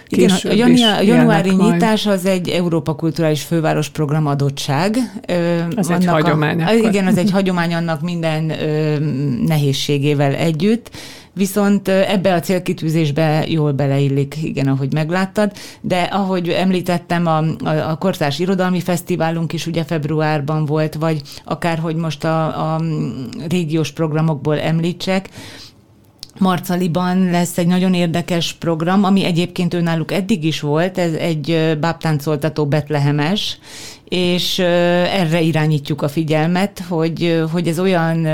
igen, 0.10 0.30
a, 0.44 0.52
janu- 0.52 1.04
januári 1.04 1.50
nyitás 1.50 2.06
az 2.06 2.26
egy 2.26 2.50
Európa 2.50 2.96
Kulturális 2.96 3.42
Főváros 3.42 3.90
program 3.90 4.28
adottság. 4.28 4.98
Az 5.76 5.90
egy 5.90 6.06
hagyomány. 6.06 6.62
A, 6.62 6.72
igen, 6.74 7.08
az 7.08 7.18
egy 7.18 7.32
hagyomány 7.32 7.74
annak 7.74 8.02
minden 8.02 8.50
ö, 8.50 8.98
nehézségével 9.46 10.34
együtt. 10.34 10.90
Viszont 11.34 11.88
ebbe 11.88 12.34
a 12.34 12.40
célkitűzésbe 12.40 13.44
jól 13.48 13.72
beleillik, 13.72 14.36
igen, 14.44 14.68
ahogy 14.68 14.94
megláttad, 14.94 15.52
de 15.82 16.02
ahogy 16.02 16.50
említettem, 16.50 17.26
a, 17.28 17.38
a, 17.38 17.90
a 17.90 17.96
Kortárs 17.96 18.40
Irodalmi 18.40 18.80
Fesztiválunk 18.80 19.54
is 19.54 19.68
ugye 19.68 19.84
februárban 19.84 20.66
volt, 20.66 20.96
vagy 20.96 21.22
akár, 21.44 21.78
hogy 21.78 21.96
most 21.96 22.24
a, 22.24 22.74
a 22.74 22.82
régiós 23.50 23.92
programokból 23.92 24.60
említsek, 24.60 25.30
Marcaliban 26.40 27.30
lesz 27.30 27.58
egy 27.58 27.68
nagyon 27.68 27.94
érdekes 27.94 28.54
program, 28.54 29.04
ami 29.04 29.24
egyébként 29.24 29.74
önálluk 29.74 30.12
eddig 30.12 30.44
is 30.44 30.60
volt, 30.60 30.98
ez 30.98 31.14
egy 31.14 31.78
bábtáncoltató 31.80 32.68
betlehemes, 32.68 33.58
és 34.10 34.60
erre 34.60 35.42
irányítjuk 35.42 36.02
a 36.02 36.08
figyelmet, 36.08 36.84
hogy, 36.88 37.44
hogy 37.52 37.68
ez 37.68 37.80
olyan 37.80 38.28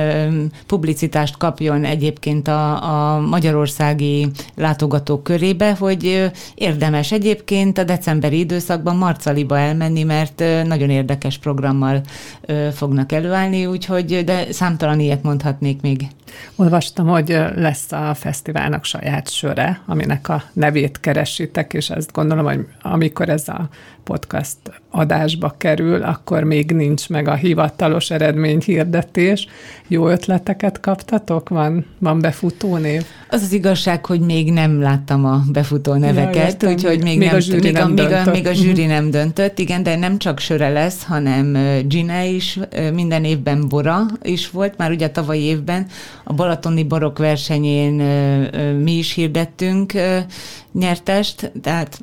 publicitást 0.67 1.37
kapjon 1.37 1.83
egyébként 1.83 2.47
a, 2.47 2.83
a 3.15 3.19
magyarországi 3.19 4.27
látogatók 4.55 5.23
körébe, 5.23 5.75
hogy 5.79 6.31
érdemes 6.55 7.11
egyébként 7.11 7.77
a 7.77 7.83
decemberi 7.83 8.39
időszakban 8.39 8.95
Marcaliba 8.95 9.59
elmenni, 9.59 10.03
mert 10.03 10.43
nagyon 10.65 10.89
érdekes 10.89 11.37
programmal 11.37 12.01
fognak 12.73 13.11
előállni, 13.11 13.65
úgyhogy 13.65 14.23
de 14.23 14.51
számtalan 14.51 14.99
ilyet 14.99 15.23
mondhatnék 15.23 15.81
még. 15.81 16.07
Olvastam, 16.55 17.07
hogy 17.07 17.37
lesz 17.55 17.91
a 17.91 18.13
fesztiválnak 18.13 18.85
saját 18.85 19.31
söre, 19.31 19.81
aminek 19.85 20.29
a 20.29 20.43
nevét 20.53 20.99
keresitek, 20.99 21.73
és 21.73 21.89
ezt 21.89 22.11
gondolom, 22.11 22.45
hogy 22.45 22.65
amikor 22.81 23.29
ez 23.29 23.47
a 23.47 23.69
podcast 24.05 24.57
adásba 24.91 25.55
kerül, 25.57 26.03
akkor 26.03 26.43
még 26.43 26.71
nincs 26.71 27.09
meg 27.09 27.27
a 27.27 27.33
hivatalos 27.33 28.11
eredményhirdetés. 28.11 29.47
Jó 29.87 30.07
ötleteket 30.07 30.79
kaptatok? 30.79 31.49
Van, 31.49 31.85
van 31.99 32.19
befutó 32.19 32.77
név? 32.77 33.05
Az 33.29 33.41
az 33.41 33.51
igazság, 33.51 34.05
hogy 34.05 34.19
még 34.19 34.51
nem 34.51 34.81
láttam 34.81 35.25
a 35.25 35.41
befutó 35.51 35.93
neveket, 35.93 36.63
ja, 36.63 36.69
úgyhogy 36.69 37.03
még, 37.03 37.17
még, 37.17 37.27
nem, 37.27 37.35
a 37.35 37.39
zsűri 37.39 37.61
még, 37.61 37.73
nem 37.73 37.91
még, 37.91 38.11
a, 38.11 38.31
még 38.31 38.47
a 38.47 38.53
zsűri 38.53 38.85
nem 38.85 39.11
döntött. 39.11 39.59
Igen, 39.59 39.83
de 39.83 39.95
nem 39.95 40.17
csak 40.17 40.39
söre 40.39 40.69
lesz, 40.69 41.03
hanem 41.03 41.57
gine 41.87 42.25
is, 42.25 42.59
minden 42.93 43.23
évben 43.23 43.67
bora 43.67 44.05
is 44.21 44.49
volt, 44.49 44.77
már 44.77 44.91
ugye 44.91 45.05
a 45.05 45.11
tavalyi 45.11 45.41
évben 45.41 45.85
a 46.23 46.33
Balatoni 46.33 46.83
Borok 46.83 47.17
versenyén 47.17 47.93
mi 48.81 48.91
is 48.91 49.13
hirdettünk 49.13 49.93
nyertest, 50.71 51.51
tehát 51.61 51.99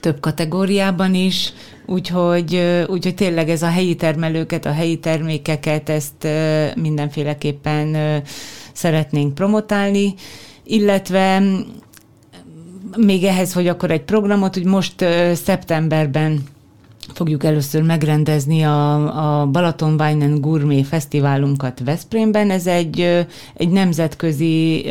több 0.00 0.20
kategóriában 0.20 1.14
is, 1.14 1.52
úgyhogy, 1.86 2.62
úgyhogy 2.86 3.14
tényleg 3.14 3.48
ez 3.48 3.62
a 3.62 3.68
helyi 3.68 3.94
termelőket, 3.94 4.66
a 4.66 4.72
helyi 4.72 4.98
termékeket, 4.98 5.88
ezt 5.88 6.28
mindenféleképpen 6.76 8.22
szeretnénk 8.72 9.34
promotálni, 9.34 10.14
illetve 10.64 11.42
még 12.96 13.24
ehhez, 13.24 13.52
hogy 13.52 13.68
akkor 13.68 13.90
egy 13.90 14.02
programot, 14.02 14.54
hogy 14.54 14.64
most 14.64 15.04
szeptemberben 15.34 16.42
fogjuk 17.12 17.44
először 17.44 17.82
megrendezni 17.82 18.62
a, 18.62 19.40
a 19.40 19.46
Balaton 19.46 20.00
Wine 20.00 20.24
and 20.24 20.40
Gourmet 20.40 20.86
Fesztiválunkat 20.86 21.80
Veszprémben. 21.84 22.50
Ez 22.50 22.66
egy, 22.66 23.26
egy 23.54 23.68
nemzetközi 23.68 24.86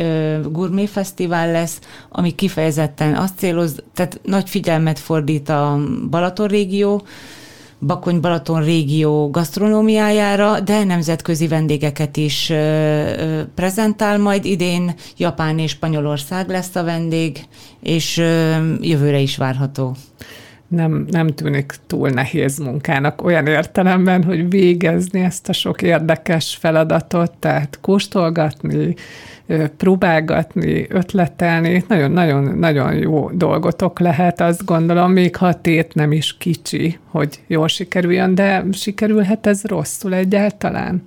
gourmet 0.50 0.88
fesztivál 0.88 1.50
lesz, 1.50 1.78
ami 2.08 2.30
kifejezetten 2.30 3.14
azt 3.14 3.38
céloz, 3.38 3.82
tehát 3.94 4.20
nagy 4.24 4.48
figyelmet 4.48 4.98
fordít 4.98 5.48
a 5.48 5.78
Balaton 6.10 6.48
régió, 6.48 7.02
Bakony-Balaton 7.86 8.64
régió 8.64 9.30
gasztronómiájára, 9.30 10.60
de 10.60 10.84
nemzetközi 10.84 11.48
vendégeket 11.48 12.16
is 12.16 12.52
prezentál 13.54 14.18
majd. 14.18 14.44
Idén 14.44 14.94
Japán 15.16 15.58
és 15.58 15.70
Spanyolország 15.70 16.48
lesz 16.48 16.76
a 16.76 16.84
vendég, 16.84 17.44
és 17.82 18.16
jövőre 18.80 19.18
is 19.18 19.36
várható 19.36 19.96
nem, 20.70 21.06
nem 21.10 21.26
tűnik 21.26 21.72
túl 21.86 22.08
nehéz 22.08 22.58
munkának 22.58 23.24
olyan 23.24 23.46
értelemben, 23.46 24.24
hogy 24.24 24.50
végezni 24.50 25.20
ezt 25.20 25.48
a 25.48 25.52
sok 25.52 25.82
érdekes 25.82 26.56
feladatot, 26.60 27.32
tehát 27.38 27.78
kóstolgatni, 27.80 28.94
próbálgatni, 29.76 30.86
ötletelni, 30.88 31.84
nagyon-nagyon 31.88 32.58
nagyon 32.58 32.94
jó 32.94 33.30
dolgotok 33.30 33.98
lehet, 33.98 34.40
azt 34.40 34.64
gondolom, 34.64 35.12
még 35.12 35.36
ha 35.36 35.46
a 35.46 35.60
tét 35.60 35.94
nem 35.94 36.12
is 36.12 36.36
kicsi, 36.38 36.98
hogy 37.04 37.40
jól 37.46 37.68
sikerüljön, 37.68 38.34
de 38.34 38.64
sikerülhet 38.72 39.46
ez 39.46 39.64
rosszul 39.64 40.14
egyáltalán? 40.14 41.02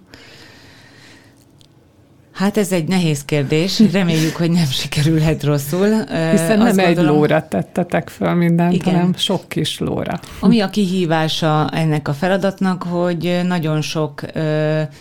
Hát 2.33 2.57
ez 2.57 2.71
egy 2.71 2.87
nehéz 2.87 3.25
kérdés, 3.25 3.81
reméljük, 3.91 4.35
hogy 4.35 4.51
nem 4.51 4.65
sikerülhet 4.65 5.43
rosszul. 5.43 5.87
Hiszen 6.31 6.61
Azt 6.61 6.75
nem 6.75 6.85
gondolom, 6.85 6.87
egy 6.87 6.97
lóra 6.97 7.47
tettetek 7.47 8.09
föl 8.09 8.33
mindent, 8.33 8.73
igen. 8.73 8.93
hanem 8.93 9.13
sok 9.15 9.49
kis 9.49 9.79
lóra. 9.79 10.19
Ami 10.39 10.59
a 10.59 10.69
kihívása 10.69 11.69
ennek 11.69 12.07
a 12.07 12.13
feladatnak, 12.13 12.83
hogy 12.83 13.41
nagyon 13.47 13.81
sok 13.81 14.21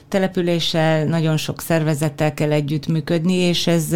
településsel, 0.09 1.05
nagyon 1.05 1.37
sok 1.37 1.61
szervezettel 1.61 2.35
kell 2.35 2.53
együttműködni, 2.53 3.35
és 3.35 3.66
ez, 3.66 3.87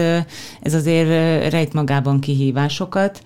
ez 0.63 0.75
azért 0.75 1.09
rejt 1.51 1.73
magában 1.73 2.21
kihívásokat 2.21 3.21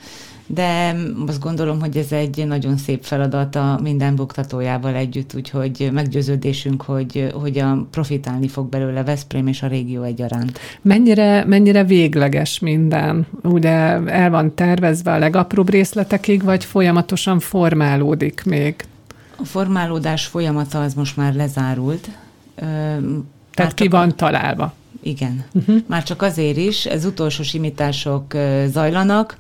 de 0.55 0.97
azt 1.27 1.41
gondolom, 1.41 1.81
hogy 1.81 1.97
ez 1.97 2.13
egy 2.13 2.47
nagyon 2.47 2.77
szép 2.77 3.05
feladat 3.05 3.57
a 3.57 3.79
minden 3.83 4.15
buktatójával 4.15 4.95
együtt, 4.95 5.35
úgyhogy 5.35 5.91
meggyőződésünk, 5.93 6.83
hogy, 6.83 7.33
hogy 7.35 7.59
a 7.59 7.87
profitálni 7.91 8.49
fog 8.49 8.69
belőle 8.69 9.05
Veszprém 9.05 9.47
és 9.47 9.63
a 9.63 9.67
régió 9.67 10.03
egyaránt. 10.03 10.59
Mennyire, 10.83 11.45
mennyire 11.45 11.85
végleges 11.85 12.59
minden? 12.59 13.27
Ugye 13.43 13.71
el 14.07 14.31
van 14.31 14.55
tervezve 14.55 15.13
a 15.13 15.19
legapróbb 15.19 15.71
részletekig, 15.71 16.43
vagy 16.43 16.65
folyamatosan 16.65 17.39
formálódik 17.39 18.43
még? 18.45 18.75
A 19.37 19.45
formálódás 19.45 20.27
folyamata 20.27 20.83
az 20.83 20.95
most 20.95 21.17
már 21.17 21.35
lezárult. 21.35 22.09
Tehát 23.55 23.75
ki 23.75 23.89
van 23.89 24.17
találva? 24.17 24.75
Igen. 25.03 25.45
Uh-huh. 25.53 25.77
Már 25.87 26.03
csak 26.03 26.23
azért 26.23 26.57
is, 26.57 26.87
ez 26.87 27.05
utolsó 27.05 27.43
simítások 27.43 28.37
zajlanak, 28.67 29.37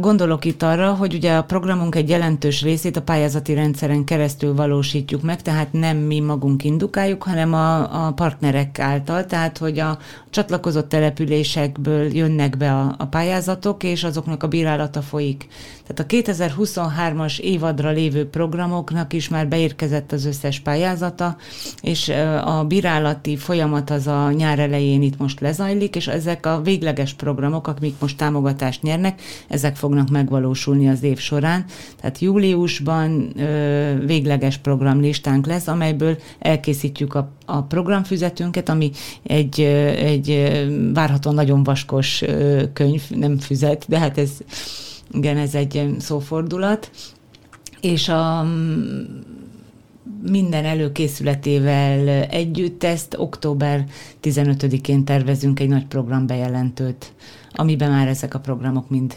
Gondolok 0.00 0.44
itt 0.44 0.62
arra, 0.62 0.94
hogy 0.94 1.14
ugye 1.14 1.36
a 1.36 1.42
programunk 1.42 1.94
egy 1.94 2.08
jelentős 2.08 2.62
részét 2.62 2.96
a 2.96 3.02
pályázati 3.02 3.54
rendszeren 3.54 4.04
keresztül 4.04 4.54
valósítjuk 4.54 5.22
meg, 5.22 5.42
tehát 5.42 5.72
nem 5.72 5.96
mi 5.96 6.20
magunk 6.20 6.64
indukáljuk, 6.64 7.22
hanem 7.22 7.54
a, 7.54 8.06
a 8.06 8.12
partnerek 8.12 8.78
által, 8.78 9.26
tehát 9.26 9.58
hogy 9.58 9.78
a 9.78 9.98
csatlakozott 10.30 10.88
településekből 10.88 12.16
jönnek 12.16 12.56
be 12.56 12.72
a, 12.72 12.94
a 12.98 13.06
pályázatok, 13.06 13.82
és 13.82 14.04
azoknak 14.04 14.42
a 14.42 14.48
bírálata 14.48 15.02
folyik. 15.02 15.46
Tehát 15.86 16.12
a 16.12 16.32
2023-as 16.32 17.38
évadra 17.38 17.90
lévő 17.90 18.28
programoknak 18.28 19.12
is 19.12 19.28
már 19.28 19.48
beérkezett 19.48 20.12
az 20.12 20.24
összes 20.24 20.60
pályázata, 20.60 21.36
és 21.82 22.08
a 22.44 22.64
bírálati 22.64 23.36
folyamat 23.36 23.90
az 23.90 24.06
a 24.06 24.30
nyár 24.30 24.58
elején 24.58 25.02
itt 25.02 25.18
most 25.18 25.40
lezajlik, 25.40 25.96
és 25.96 26.06
ezek 26.06 26.46
a 26.46 26.60
végleges 26.60 27.14
programok, 27.14 27.66
amik 27.66 27.94
most 28.00 28.16
támogatást 28.16 28.82
nyernek, 28.82 29.20
ezek 29.58 29.76
fognak 29.76 30.08
megvalósulni 30.08 30.88
az 30.88 31.02
év 31.02 31.18
során. 31.18 31.64
Tehát 32.00 32.18
júliusban 32.18 33.32
ö, 33.36 33.94
végleges 34.06 34.56
programlistánk 34.56 35.46
lesz, 35.46 35.66
amelyből 35.66 36.18
elkészítjük 36.38 37.14
a, 37.14 37.30
a 37.46 37.62
programfüzetünket, 37.62 38.68
ami 38.68 38.90
egy, 39.22 39.60
egy 39.60 40.56
várhatóan 40.94 41.34
nagyon 41.34 41.62
vaskos 41.62 42.24
könyv, 42.72 43.02
nem 43.10 43.38
füzet, 43.38 43.84
de 43.88 43.98
hát 43.98 44.18
ez 44.18 44.30
igen, 45.12 45.36
ez 45.36 45.54
egy 45.54 45.94
szófordulat. 45.98 46.90
És 47.80 48.08
a 48.08 48.46
minden 50.22 50.64
előkészületével 50.64 52.08
együtt 52.24 52.84
ezt 52.84 53.14
október 53.18 53.84
15-én 54.22 55.04
tervezünk 55.04 55.60
egy 55.60 55.68
nagy 55.68 55.86
program 55.86 56.26
bejelentőt, 56.26 57.12
amiben 57.52 57.90
már 57.90 58.08
ezek 58.08 58.34
a 58.34 58.40
programok 58.40 58.90
mind 58.90 59.14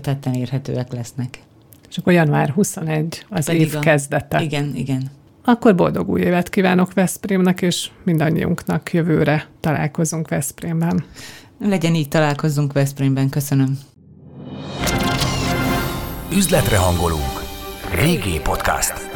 tetten 0.00 0.34
érhetőek 0.34 0.92
lesznek. 0.92 1.42
És 1.88 1.98
akkor 1.98 2.12
január 2.12 2.50
21 2.50 3.26
az 3.28 3.46
Pedig 3.46 3.60
év 3.60 3.76
a, 3.76 3.78
kezdete. 3.78 4.42
Igen, 4.42 4.72
igen. 4.74 5.10
Akkor 5.44 5.74
boldog 5.74 6.08
új 6.08 6.20
évet 6.20 6.48
kívánok 6.48 6.92
Veszprémnek, 6.92 7.62
és 7.62 7.90
mindannyiunknak 8.02 8.92
jövőre 8.92 9.46
találkozunk 9.60 10.28
Veszprémben. 10.28 11.04
Legyen 11.58 11.94
így, 11.94 12.08
találkozzunk 12.08 12.72
Veszprémben. 12.72 13.28
Köszönöm. 13.28 13.78
Üzletre 16.32 16.76
hangolunk. 16.76 17.42
Régi 17.94 18.40
podcast. 18.42 19.11